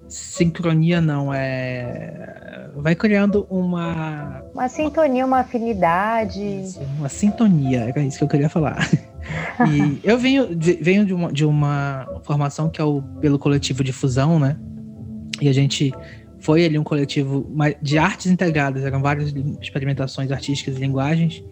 sincronia 0.10 1.00
não, 1.00 1.34
é. 1.34 2.70
Vai 2.76 2.96
criando 2.96 3.46
uma. 3.50 4.44
Uma 4.54 4.68
sintonia, 4.68 5.26
uma 5.26 5.40
afinidade. 5.40 6.42
Isso, 6.42 6.80
uma 6.98 7.10
sintonia, 7.10 7.82
era 7.82 8.02
isso 8.02 8.18
que 8.18 8.24
eu 8.24 8.28
queria 8.28 8.50
falar. 8.50 8.90
E 9.70 10.00
eu 10.04 10.18
venho, 10.18 10.56
de, 10.56 10.74
venho 10.74 11.06
de, 11.06 11.14
uma, 11.14 11.32
de 11.32 11.46
uma 11.46 12.08
formação 12.24 12.68
que 12.68 12.82
é 12.82 12.84
o 12.84 13.02
pelo 13.22 13.38
coletivo 13.38 13.84
de 13.84 13.92
fusão, 13.92 14.40
né? 14.40 14.58
E 15.40 15.48
a 15.48 15.54
gente 15.54 15.94
foi 16.40 16.66
ali 16.66 16.80
um 16.80 16.84
coletivo 16.84 17.46
de 17.82 17.98
artes 17.98 18.28
integradas, 18.28 18.84
eram 18.84 19.02
várias 19.02 19.34
experimentações 19.62 20.32
artísticas 20.32 20.78
e 20.78 20.80
linguagens. 20.80 21.44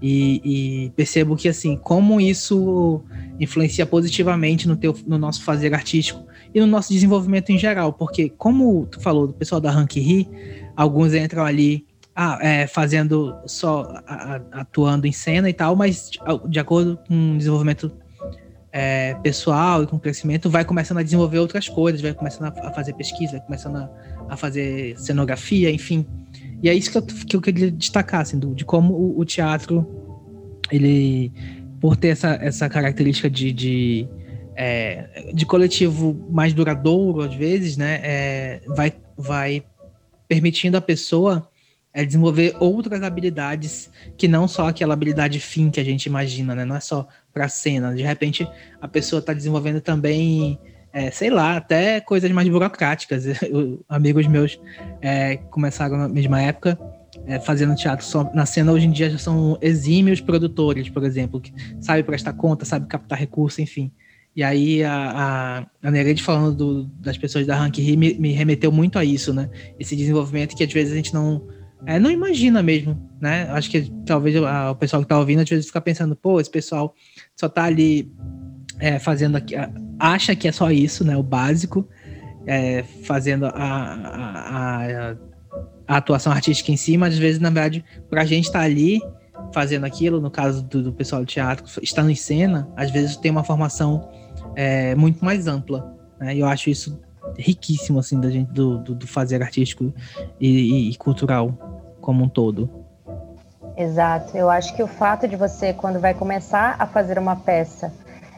E, 0.00 0.40
e, 0.44 0.90
percebo 0.90 1.34
que 1.34 1.48
assim, 1.48 1.76
como 1.76 2.20
isso 2.20 3.02
influencia 3.40 3.84
positivamente 3.84 4.68
no, 4.68 4.76
teu, 4.76 4.94
no 5.06 5.18
nosso 5.18 5.42
fazer 5.42 5.74
artístico 5.74 6.24
e 6.54 6.60
no 6.60 6.66
nosso 6.66 6.92
desenvolvimento 6.92 7.50
em 7.50 7.58
geral, 7.58 7.92
porque 7.92 8.28
como 8.30 8.86
tu 8.86 9.00
falou 9.00 9.26
do 9.26 9.32
pessoal 9.32 9.60
da 9.60 9.70
Rank 9.70 9.96
Ri, 9.96 10.28
alguns 10.76 11.14
entram 11.14 11.44
ali 11.44 11.86
ah, 12.14 12.38
é, 12.40 12.66
fazendo 12.66 13.36
só 13.46 14.02
a, 14.06 14.40
atuando 14.52 15.06
em 15.06 15.12
cena 15.12 15.48
e 15.48 15.52
tal, 15.52 15.76
mas 15.76 16.10
de, 16.10 16.18
de 16.48 16.58
acordo 16.58 16.98
com 17.06 17.34
o 17.34 17.38
desenvolvimento 17.38 17.92
é, 18.72 19.14
pessoal 19.22 19.82
e 19.82 19.86
com 19.86 19.96
o 19.96 20.00
crescimento, 20.00 20.50
vai 20.50 20.64
começando 20.64 20.98
a 20.98 21.02
desenvolver 21.02 21.38
outras 21.38 21.68
coisas, 21.68 22.00
vai 22.00 22.12
começando 22.12 22.52
a, 22.52 22.68
a 22.68 22.72
fazer 22.72 22.92
pesquisa, 22.94 23.32
vai 23.32 23.40
começando 23.40 23.76
a, 23.76 23.90
a, 24.28 24.36
fazer 24.36 24.98
cenografia, 24.98 25.70
enfim. 25.70 26.06
E 26.62 26.68
é 26.68 26.74
isso 26.74 26.90
que 26.90 26.98
eu, 26.98 27.02
que 27.02 27.36
eu 27.36 27.40
queria 27.40 27.70
destacar, 27.70 28.20
assim, 28.20 28.38
do, 28.38 28.54
de 28.54 28.64
como 28.64 28.94
o, 28.94 29.20
o, 29.20 29.24
teatro, 29.24 29.86
ele, 30.70 31.32
por 31.80 31.96
ter 31.96 32.08
essa, 32.08 32.38
essa 32.40 32.68
característica 32.68 33.30
de, 33.30 33.52
de 33.52 34.08
é, 34.60 35.30
de 35.32 35.46
coletivo 35.46 36.26
mais 36.28 36.52
duradouro, 36.52 37.22
às 37.22 37.32
vezes, 37.32 37.76
né, 37.76 38.00
é, 38.02 38.60
vai, 38.66 38.92
vai 39.16 39.62
permitindo 40.26 40.76
a 40.76 40.80
pessoa 40.80 41.48
é, 41.94 42.04
desenvolver 42.04 42.56
outras 42.58 43.00
habilidades 43.04 43.88
que 44.16 44.26
não 44.26 44.48
só 44.48 44.66
aquela 44.66 44.94
habilidade 44.94 45.38
fim 45.38 45.70
que 45.70 45.78
a 45.78 45.84
gente 45.84 46.06
imagina, 46.06 46.56
né? 46.56 46.64
Não 46.64 46.74
é 46.74 46.80
só 46.80 47.06
para 47.32 47.48
cena. 47.48 47.94
De 47.94 48.02
repente, 48.02 48.48
a 48.80 48.88
pessoa 48.88 49.20
está 49.20 49.32
desenvolvendo 49.32 49.80
também, 49.80 50.58
é, 50.92 51.08
sei 51.12 51.30
lá, 51.30 51.56
até 51.56 52.00
coisas 52.00 52.30
mais 52.32 52.48
burocráticas. 52.48 53.26
Eu, 53.48 53.84
amigos 53.88 54.26
meus 54.26 54.60
é, 55.00 55.36
começaram 55.36 55.96
na 55.96 56.08
mesma 56.08 56.42
época 56.42 56.76
é, 57.26 57.38
fazendo 57.38 57.76
teatro 57.76 58.04
só 58.04 58.28
na 58.34 58.44
cena 58.44 58.72
hoje 58.72 58.86
em 58.86 58.90
dia 58.90 59.08
já 59.08 59.18
são 59.18 59.56
exímios 59.60 60.20
produtores, 60.20 60.88
por 60.88 61.04
exemplo, 61.04 61.40
que 61.40 61.52
sabe 61.80 62.02
prestar 62.02 62.32
conta, 62.32 62.64
sabe 62.64 62.86
captar 62.86 63.18
recurso, 63.18 63.62
enfim. 63.62 63.90
E 64.38 64.44
aí 64.44 64.84
a, 64.84 65.66
a, 65.82 65.88
a 65.88 65.90
Nereide 65.90 66.22
falando 66.22 66.54
do, 66.54 66.84
das 67.00 67.18
pessoas 67.18 67.44
da 67.44 67.56
Rank 67.56 67.76
me, 67.76 68.14
me, 68.14 68.30
remeteu 68.30 68.70
muito 68.70 68.96
a 68.96 69.04
isso, 69.04 69.34
né? 69.34 69.50
Esse 69.80 69.96
desenvolvimento 69.96 70.54
que 70.54 70.62
às 70.62 70.72
vezes 70.72 70.92
a 70.92 70.96
gente 70.96 71.12
não, 71.12 71.48
é, 71.84 71.98
não 71.98 72.08
imagina 72.08 72.62
mesmo, 72.62 72.96
né? 73.20 73.48
Acho 73.50 73.68
que 73.68 73.90
talvez 74.06 74.36
a, 74.36 74.70
o 74.70 74.76
pessoal 74.76 75.02
que 75.02 75.08
tá 75.08 75.18
ouvindo 75.18 75.40
às 75.40 75.48
vezes 75.48 75.66
fica 75.66 75.80
pensando, 75.80 76.14
pô, 76.14 76.40
esse 76.40 76.48
pessoal 76.48 76.94
só 77.34 77.48
tá 77.48 77.64
ali 77.64 78.12
é, 78.78 79.00
fazendo 79.00 79.38
aqui, 79.38 79.56
acha 79.98 80.36
que 80.36 80.46
é 80.46 80.52
só 80.52 80.70
isso, 80.70 81.02
né? 81.02 81.16
O 81.16 81.22
básico, 81.24 81.88
é, 82.46 82.84
fazendo 83.02 83.46
a, 83.46 83.50
a, 83.50 85.16
a, 85.88 85.96
atuação 85.96 86.32
artística 86.32 86.70
em 86.70 86.76
si, 86.76 86.96
mas 86.96 87.14
às 87.14 87.18
vezes, 87.18 87.40
na 87.40 87.50
verdade, 87.50 87.84
pra 88.08 88.24
gente 88.24 88.44
estar 88.44 88.60
tá 88.60 88.64
ali 88.64 89.00
fazendo 89.52 89.84
aquilo, 89.84 90.20
no 90.20 90.30
caso 90.30 90.62
do, 90.62 90.80
do 90.80 90.92
pessoal 90.92 91.22
do 91.22 91.26
teatro, 91.26 91.66
estando 91.82 92.08
em 92.08 92.14
cena, 92.14 92.68
às 92.76 92.92
vezes 92.92 93.16
tem 93.16 93.32
uma 93.32 93.42
formação 93.42 94.08
é, 94.58 94.92
muito 94.96 95.24
mais 95.24 95.46
ampla. 95.46 95.94
Né? 96.18 96.36
Eu 96.36 96.44
acho 96.46 96.68
isso 96.68 97.00
riquíssimo, 97.38 98.00
assim, 98.00 98.20
da 98.20 98.28
gente, 98.28 98.50
do, 98.50 98.78
do, 98.78 98.94
do 98.96 99.06
fazer 99.06 99.40
artístico 99.40 99.94
e, 100.40 100.90
e, 100.90 100.96
cultural 100.96 101.96
como 102.00 102.24
um 102.24 102.28
todo. 102.28 102.68
Exato. 103.76 104.36
Eu 104.36 104.50
acho 104.50 104.74
que 104.74 104.82
o 104.82 104.88
fato 104.88 105.28
de 105.28 105.36
você, 105.36 105.72
quando 105.72 106.00
vai 106.00 106.12
começar 106.12 106.74
a 106.76 106.86
fazer 106.88 107.20
uma 107.20 107.36
peça, 107.36 107.92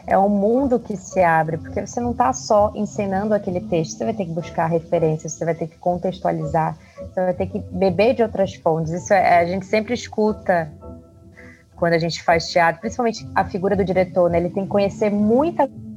é 0.05 0.15
um 0.15 0.29
mundo 0.29 0.79
que 0.79 0.95
se 0.95 1.23
abre, 1.23 1.57
porque 1.57 1.87
você 1.87 1.99
não 1.99 2.11
está 2.11 2.31
só 2.33 2.71
ensinando 2.75 3.33
aquele 3.33 3.61
texto, 3.61 3.97
você 3.97 4.05
vai 4.05 4.13
ter 4.13 4.25
que 4.25 4.31
buscar 4.31 4.67
referências, 4.67 5.31
você 5.31 5.43
vai 5.43 5.55
ter 5.55 5.67
que 5.67 5.77
contextualizar, 5.77 6.77
você 6.99 7.21
vai 7.21 7.33
ter 7.33 7.47
que 7.47 7.59
beber 7.71 8.13
de 8.13 8.21
outras 8.21 8.53
fontes. 8.53 8.91
Isso 8.91 9.11
é, 9.11 9.39
a 9.39 9.45
gente 9.45 9.65
sempre 9.65 9.95
escuta 9.95 10.71
quando 11.75 11.93
a 11.93 11.99
gente 11.99 12.21
faz 12.21 12.47
teatro, 12.47 12.79
principalmente 12.79 13.27
a 13.33 13.43
figura 13.43 13.75
do 13.75 13.83
diretor, 13.83 14.29
né? 14.29 14.37
Ele 14.37 14.51
tem 14.51 14.63
que 14.63 14.69
conhecer 14.69 15.09
muita 15.09 15.67
coisa, 15.67 15.90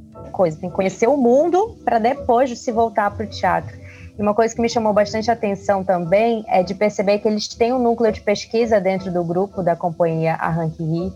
tem 0.57 0.69
que 0.69 0.77
conhecer 0.77 1.09
o 1.09 1.17
mundo 1.17 1.77
para 1.85 1.99
depois 1.99 2.59
se 2.59 2.73
voltar 2.73 3.11
para 3.11 3.25
o 3.25 3.29
teatro. 3.29 3.77
E 4.19 4.23
uma 4.23 4.35
coisa 4.35 4.55
que 4.55 4.61
me 4.61 4.69
chamou 4.69 4.93
bastante 4.93 5.31
atenção 5.31 5.83
também 5.83 6.45
é 6.49 6.63
de 6.63 6.75
perceber 6.75 7.19
que 7.19 7.27
eles 7.27 7.49
têm 7.49 7.73
um 7.73 7.79
núcleo 7.79 8.13
de 8.13 8.21
pesquisa 8.21 8.81
dentro 8.81 9.11
do 9.11 9.25
grupo 9.25 9.63
da 9.63 9.75
companhia 9.75 10.35
Arranque 10.35 10.85
Ri, 10.85 11.13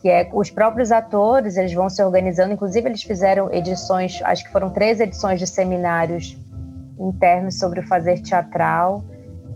que 0.00 0.08
é 0.08 0.28
os 0.32 0.50
próprios 0.50 0.92
atores, 0.92 1.56
eles 1.56 1.72
vão 1.72 1.88
se 1.88 2.02
organizando, 2.02 2.52
inclusive 2.52 2.88
eles 2.88 3.02
fizeram 3.02 3.52
edições, 3.52 4.20
acho 4.22 4.44
que 4.44 4.52
foram 4.52 4.70
três 4.70 5.00
edições 5.00 5.38
de 5.38 5.46
seminários 5.46 6.36
internos 6.98 7.58
sobre 7.58 7.80
o 7.80 7.86
fazer 7.86 8.20
teatral, 8.20 9.04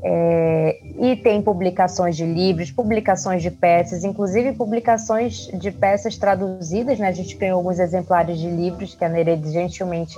é, 0.04 0.80
e 0.98 1.16
tem 1.16 1.40
publicações 1.40 2.16
de 2.16 2.24
livros, 2.24 2.72
publicações 2.72 3.40
de 3.40 3.50
peças, 3.50 4.02
inclusive 4.02 4.52
publicações 4.52 5.46
de 5.46 5.70
peças 5.70 6.18
traduzidas. 6.18 6.98
Né? 6.98 7.06
A 7.08 7.12
gente 7.12 7.36
ganhou 7.36 7.58
alguns 7.58 7.78
exemplares 7.78 8.38
de 8.38 8.50
livros 8.50 8.94
que 8.94 9.04
a 9.04 9.08
Nereide 9.08 9.50
gentilmente 9.52 10.16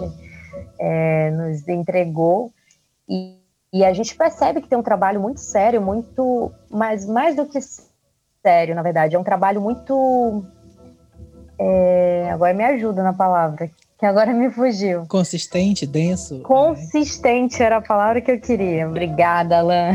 é, 0.78 1.30
nos 1.30 1.68
entregou. 1.68 2.50
E, 3.08 3.36
E 3.74 3.84
a 3.84 3.92
gente 3.92 4.14
percebe 4.14 4.60
que 4.62 4.68
tem 4.68 4.78
um 4.78 4.82
trabalho 4.82 5.20
muito 5.20 5.40
sério, 5.40 5.82
muito, 5.82 6.52
mas 6.70 7.04
mais 7.04 7.34
do 7.34 7.44
que 7.44 7.58
sério, 8.40 8.74
na 8.74 8.82
verdade, 8.82 9.16
é 9.16 9.18
um 9.18 9.24
trabalho 9.24 9.60
muito. 9.60 10.44
É, 11.58 12.30
agora 12.30 12.54
me 12.54 12.64
ajuda 12.64 13.02
na 13.02 13.12
palavra, 13.12 13.68
que 14.04 14.08
agora 14.08 14.34
me 14.34 14.50
fugiu. 14.50 15.06
Consistente, 15.06 15.86
denso. 15.86 16.40
Consistente 16.40 17.62
era 17.62 17.78
a 17.78 17.80
palavra 17.80 18.20
que 18.20 18.30
eu 18.30 18.38
queria. 18.38 18.86
Obrigada, 18.86 19.60
Alan. 19.60 19.94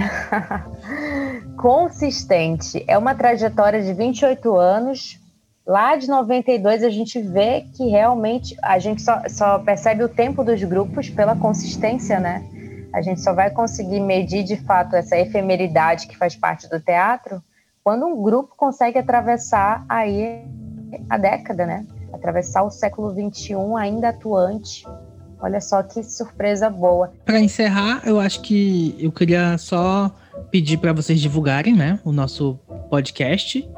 Consistente. 1.56 2.84
É 2.88 2.98
uma 2.98 3.13
trajetória 3.13 3.84
de 3.84 3.93
28 3.93 4.56
anos. 4.56 5.19
Lá 5.63 5.95
de 5.95 6.08
92 6.08 6.84
a 6.84 6.89
gente 6.89 7.22
vê 7.22 7.67
que 7.78 7.88
realmente 7.88 8.58
a 8.63 8.80
gente 8.80 9.04
só, 9.04 9.22
só 9.30 9.60
percebe 9.60 10.04
o 10.04 10.10
tempo 10.10 10.43
dos 10.43 10.63
grupos 10.63 11.08
pela 11.08 11.36
consistência, 11.36 12.19
né? 12.19 12.43
A 12.91 13.04
gente 13.04 13.22
só 13.22 13.32
vai 13.32 13.52
conseguir 13.52 14.00
medir 14.00 14.43
de 14.43 14.56
fato 14.56 14.95
essa 14.95 15.19
efemeridade 15.19 16.08
que 16.08 16.17
faz 16.17 16.36
parte 16.36 16.67
do 16.67 16.80
teatro 16.80 17.43
quando 17.84 18.08
um 18.08 18.24
grupo 18.24 18.56
consegue 18.58 18.98
atravessar 18.98 19.86
aí 19.88 20.43
a 21.08 21.15
década, 21.15 21.67
né? 21.67 21.86
Atravessar 22.13 22.63
o 22.63 22.69
século 22.69 23.12
XXI 23.12 23.56
ainda 23.78 24.10
atuante. 24.10 24.86
Olha 25.41 25.62
só 25.62 25.82
que 25.82 26.04
surpresa 26.04 26.69
boa. 26.69 27.13
Para 27.26 27.39
encerrar, 27.39 28.02
eu 28.06 28.19
acho 28.19 28.41
que 28.41 28.95
eu 29.00 29.12
queria 29.12 29.58
só 29.58 30.13
pedir 30.52 30.78
para 30.78 30.91
vocês 30.91 31.19
divulgarem, 31.19 31.76
né, 31.76 32.00
o 32.04 32.12
nosso 32.12 32.60
podcast 32.89 33.69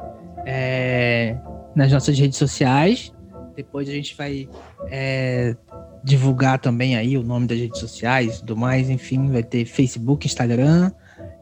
é, 0.44 1.36
nas 1.74 1.92
nossas 1.92 2.18
redes 2.18 2.36
sociais. 2.36 3.12
Depois 3.54 3.88
a 3.88 3.92
gente 3.92 4.16
vai 4.16 4.48
é, 4.90 5.54
divulgar 6.02 6.58
também 6.58 6.96
aí 6.96 7.16
o 7.16 7.22
nome 7.22 7.46
das 7.46 7.58
redes 7.58 7.78
sociais, 7.78 8.40
do 8.40 8.56
mais, 8.56 8.90
enfim, 8.90 9.30
vai 9.30 9.42
ter 9.42 9.64
Facebook, 9.64 10.26
Instagram, 10.26 10.90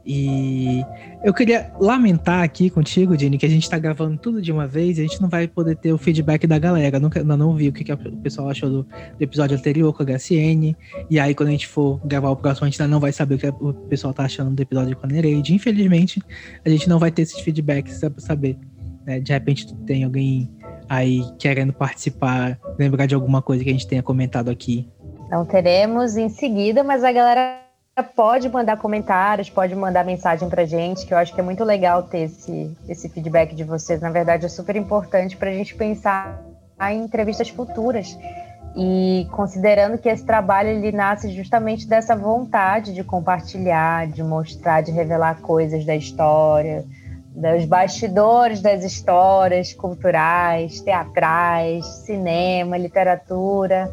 e 0.04 0.84
eu 1.22 1.34
queria 1.34 1.70
lamentar 1.78 2.42
aqui 2.42 2.70
contigo, 2.70 3.18
Jenny, 3.18 3.36
que 3.36 3.44
a 3.44 3.48
gente 3.48 3.68
tá 3.68 3.78
gravando 3.78 4.16
tudo 4.16 4.40
de 4.40 4.50
uma 4.50 4.66
vez 4.66 4.96
e 4.96 5.02
a 5.02 5.04
gente 5.04 5.20
não 5.20 5.28
vai 5.28 5.46
poder 5.46 5.76
ter 5.76 5.92
o 5.92 5.98
feedback 5.98 6.46
da 6.46 6.58
galera. 6.58 6.98
Nunca, 6.98 7.20
ainda 7.20 7.36
não 7.36 7.54
vi 7.54 7.68
o 7.68 7.72
que, 7.72 7.84
que 7.84 7.92
o 7.92 8.16
pessoal 8.16 8.48
achou 8.48 8.70
do, 8.70 8.82
do, 8.82 9.22
episódio 9.22 9.56
anterior 9.56 9.92
com 9.92 10.02
a 10.02 10.06
HCN. 10.06 10.74
E 11.10 11.20
aí, 11.20 11.34
quando 11.34 11.50
a 11.50 11.52
gente 11.52 11.66
for 11.66 12.00
gravar 12.04 12.30
o 12.30 12.36
próximo, 12.36 12.66
a 12.66 12.70
gente 12.70 12.80
ainda 12.80 12.90
não 12.90 13.00
vai 13.00 13.12
saber 13.12 13.34
o 13.34 13.38
que 13.38 13.48
o 13.48 13.74
pessoal 13.88 14.14
tá 14.14 14.24
achando 14.24 14.50
do 14.50 14.62
episódio 14.62 14.96
com 14.96 15.06
a 15.06 15.08
Nereide. 15.08 15.54
Infelizmente, 15.54 16.22
a 16.64 16.68
gente 16.68 16.88
não 16.88 16.98
vai 16.98 17.10
ter 17.10 17.22
esses 17.22 17.40
feedbacks 17.40 18.00
pra 18.00 18.12
saber. 18.18 18.56
Né? 19.04 19.20
De 19.20 19.32
repente, 19.32 19.74
tem 19.86 20.04
alguém 20.04 20.50
aí 20.88 21.22
querendo 21.38 21.72
participar, 21.72 22.58
lembrar 22.78 23.06
de 23.06 23.14
alguma 23.14 23.42
coisa 23.42 23.62
que 23.62 23.70
a 23.70 23.72
gente 23.72 23.86
tenha 23.86 24.02
comentado 24.02 24.50
aqui. 24.50 24.88
Não 25.30 25.44
teremos 25.44 26.16
em 26.16 26.28
seguida, 26.28 26.82
mas 26.82 27.04
a 27.04 27.12
galera 27.12 27.69
pode 28.02 28.48
mandar 28.48 28.76
comentários, 28.76 29.50
pode 29.50 29.74
mandar 29.74 30.04
mensagem 30.04 30.48
pra 30.48 30.64
gente, 30.64 31.06
que 31.06 31.14
eu 31.14 31.18
acho 31.18 31.34
que 31.34 31.40
é 31.40 31.42
muito 31.42 31.64
legal 31.64 32.02
ter 32.02 32.20
esse, 32.20 32.76
esse 32.88 33.08
feedback 33.08 33.54
de 33.54 33.64
vocês. 33.64 34.00
Na 34.00 34.10
verdade, 34.10 34.46
é 34.46 34.48
super 34.48 34.76
importante 34.76 35.36
para 35.36 35.50
a 35.50 35.52
gente 35.52 35.74
pensar 35.74 36.42
em 36.90 37.02
entrevistas 37.02 37.48
futuras. 37.48 38.16
E 38.76 39.26
considerando 39.32 39.98
que 39.98 40.08
esse 40.08 40.24
trabalho 40.24 40.68
ele 40.68 40.92
nasce 40.92 41.30
justamente 41.30 41.88
dessa 41.88 42.14
vontade 42.14 42.94
de 42.94 43.02
compartilhar, 43.02 44.06
de 44.06 44.22
mostrar, 44.22 44.80
de 44.80 44.92
revelar 44.92 45.40
coisas 45.40 45.84
da 45.84 45.96
história, 45.96 46.84
dos 47.34 47.64
bastidores 47.64 48.60
das 48.60 48.84
histórias 48.84 49.72
culturais, 49.72 50.80
teatrais, 50.80 51.84
cinema, 52.04 52.76
literatura. 52.76 53.92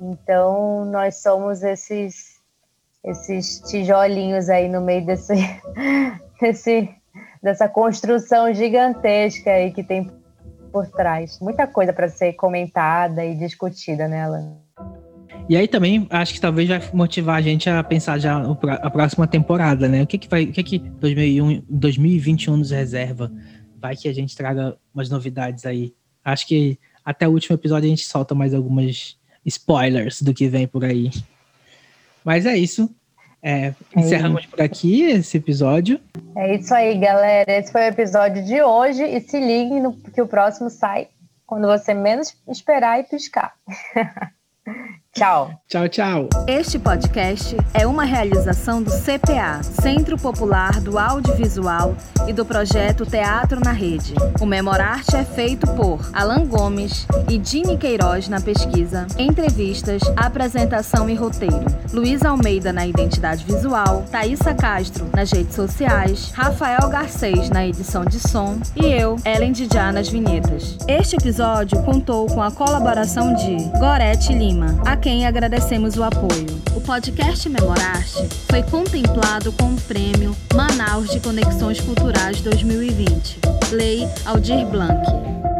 Então, 0.00 0.84
nós 0.84 1.16
somos 1.16 1.62
esses 1.62 2.31
esses 3.04 3.60
tijolinhos 3.60 4.48
aí 4.48 4.68
no 4.68 4.80
meio 4.80 5.04
desse, 5.04 5.34
desse, 6.40 6.88
dessa 7.42 7.68
construção 7.68 8.52
gigantesca 8.54 9.50
aí 9.50 9.72
que 9.72 9.82
tem 9.82 10.10
por 10.72 10.86
trás. 10.88 11.38
Muita 11.40 11.66
coisa 11.66 11.92
para 11.92 12.08
ser 12.08 12.32
comentada 12.34 13.24
e 13.24 13.34
discutida 13.34 14.08
nela. 14.08 14.38
Né, 14.38 14.56
e 15.48 15.56
aí 15.56 15.68
também 15.68 16.06
acho 16.08 16.34
que 16.34 16.40
talvez 16.40 16.68
vai 16.68 16.80
motivar 16.92 17.36
a 17.36 17.42
gente 17.42 17.68
a 17.68 17.82
pensar 17.82 18.18
já 18.18 18.40
a 18.80 18.90
próxima 18.90 19.26
temporada, 19.26 19.88
né? 19.88 20.02
O 20.02 20.06
que 20.06 20.16
que 20.16 20.28
vai, 20.28 20.44
o 20.44 20.52
que 20.52 20.62
que 20.62 20.78
2001, 20.78 21.64
2021 21.68 22.56
nos 22.56 22.70
reserva? 22.70 23.30
Vai 23.76 23.96
que 23.96 24.08
a 24.08 24.14
gente 24.14 24.36
traga 24.36 24.76
umas 24.94 25.10
novidades 25.10 25.66
aí. 25.66 25.92
Acho 26.24 26.46
que 26.46 26.78
até 27.04 27.26
o 27.26 27.32
último 27.32 27.56
episódio 27.56 27.86
a 27.86 27.90
gente 27.90 28.04
solta 28.04 28.34
mais 28.34 28.54
algumas 28.54 29.18
spoilers 29.44 30.22
do 30.22 30.32
que 30.32 30.48
vem 30.48 30.66
por 30.68 30.84
aí. 30.84 31.10
Mas 32.24 32.46
é 32.46 32.56
isso. 32.56 32.90
É, 33.42 33.66
é 33.66 33.74
encerramos 33.96 34.46
por 34.46 34.60
aqui 34.60 35.02
esse 35.02 35.36
episódio. 35.36 36.00
É 36.36 36.54
isso 36.54 36.72
aí, 36.74 36.96
galera. 36.96 37.58
Esse 37.58 37.72
foi 37.72 37.82
o 37.82 37.84
episódio 37.84 38.44
de 38.44 38.62
hoje. 38.62 39.02
E 39.02 39.20
se 39.20 39.38
liguem 39.38 39.80
no, 39.80 39.94
que 39.94 40.22
o 40.22 40.28
próximo 40.28 40.70
sai 40.70 41.08
quando 41.46 41.66
você 41.66 41.92
menos 41.92 42.34
esperar 42.48 43.00
e 43.00 43.04
piscar. 43.04 43.54
Tchau. 45.14 45.50
Tchau, 45.68 45.88
tchau. 45.88 46.28
Este 46.46 46.78
podcast 46.78 47.54
é 47.74 47.86
uma 47.86 48.04
realização 48.04 48.82
do 48.82 48.90
CPA, 48.90 49.62
Centro 49.62 50.16
Popular 50.16 50.80
do 50.80 50.98
Audiovisual 50.98 51.94
e 52.26 52.32
do 52.32 52.46
projeto 52.46 53.04
Teatro 53.04 53.60
na 53.60 53.72
Rede. 53.72 54.14
O 54.40 54.46
Memorarte 54.46 55.14
é 55.16 55.24
feito 55.24 55.66
por 55.74 56.00
Alan 56.14 56.46
Gomes 56.46 57.06
e 57.28 57.36
Dini 57.36 57.76
Queiroz 57.76 58.28
na 58.28 58.40
pesquisa, 58.40 59.06
entrevistas, 59.18 60.00
apresentação 60.16 61.10
e 61.10 61.14
roteiro. 61.14 61.66
Luiz 61.92 62.24
Almeida 62.24 62.72
na 62.72 62.86
identidade 62.86 63.44
visual, 63.44 64.04
Thaisa 64.10 64.54
Castro 64.54 65.06
nas 65.14 65.30
redes 65.30 65.54
sociais, 65.54 66.30
Rafael 66.34 66.88
Garcês 66.88 67.50
na 67.50 67.66
edição 67.66 68.04
de 68.04 68.18
som 68.18 68.58
e 68.74 68.86
eu, 68.86 69.16
Ellen 69.26 69.52
Didiá 69.52 69.92
nas 69.92 70.08
vinhetas. 70.08 70.78
Este 70.88 71.16
episódio 71.16 71.82
contou 71.82 72.26
com 72.28 72.42
a 72.42 72.50
colaboração 72.50 73.34
de 73.34 73.56
Gorete 73.78 74.32
Lima, 74.32 74.80
a 74.86 75.01
quem 75.02 75.26
agradecemos 75.26 75.96
o 75.96 76.04
apoio. 76.04 76.46
O 76.76 76.80
podcast 76.80 77.48
Memorarte 77.48 78.28
foi 78.48 78.62
contemplado 78.62 79.50
com 79.52 79.74
o 79.74 79.80
prêmio 79.80 80.34
Manaus 80.54 81.10
de 81.10 81.18
Conexões 81.18 81.80
Culturais 81.80 82.40
2020, 82.40 83.40
Lei 83.72 84.08
Aldir 84.24 84.64
Blanc. 84.66 85.51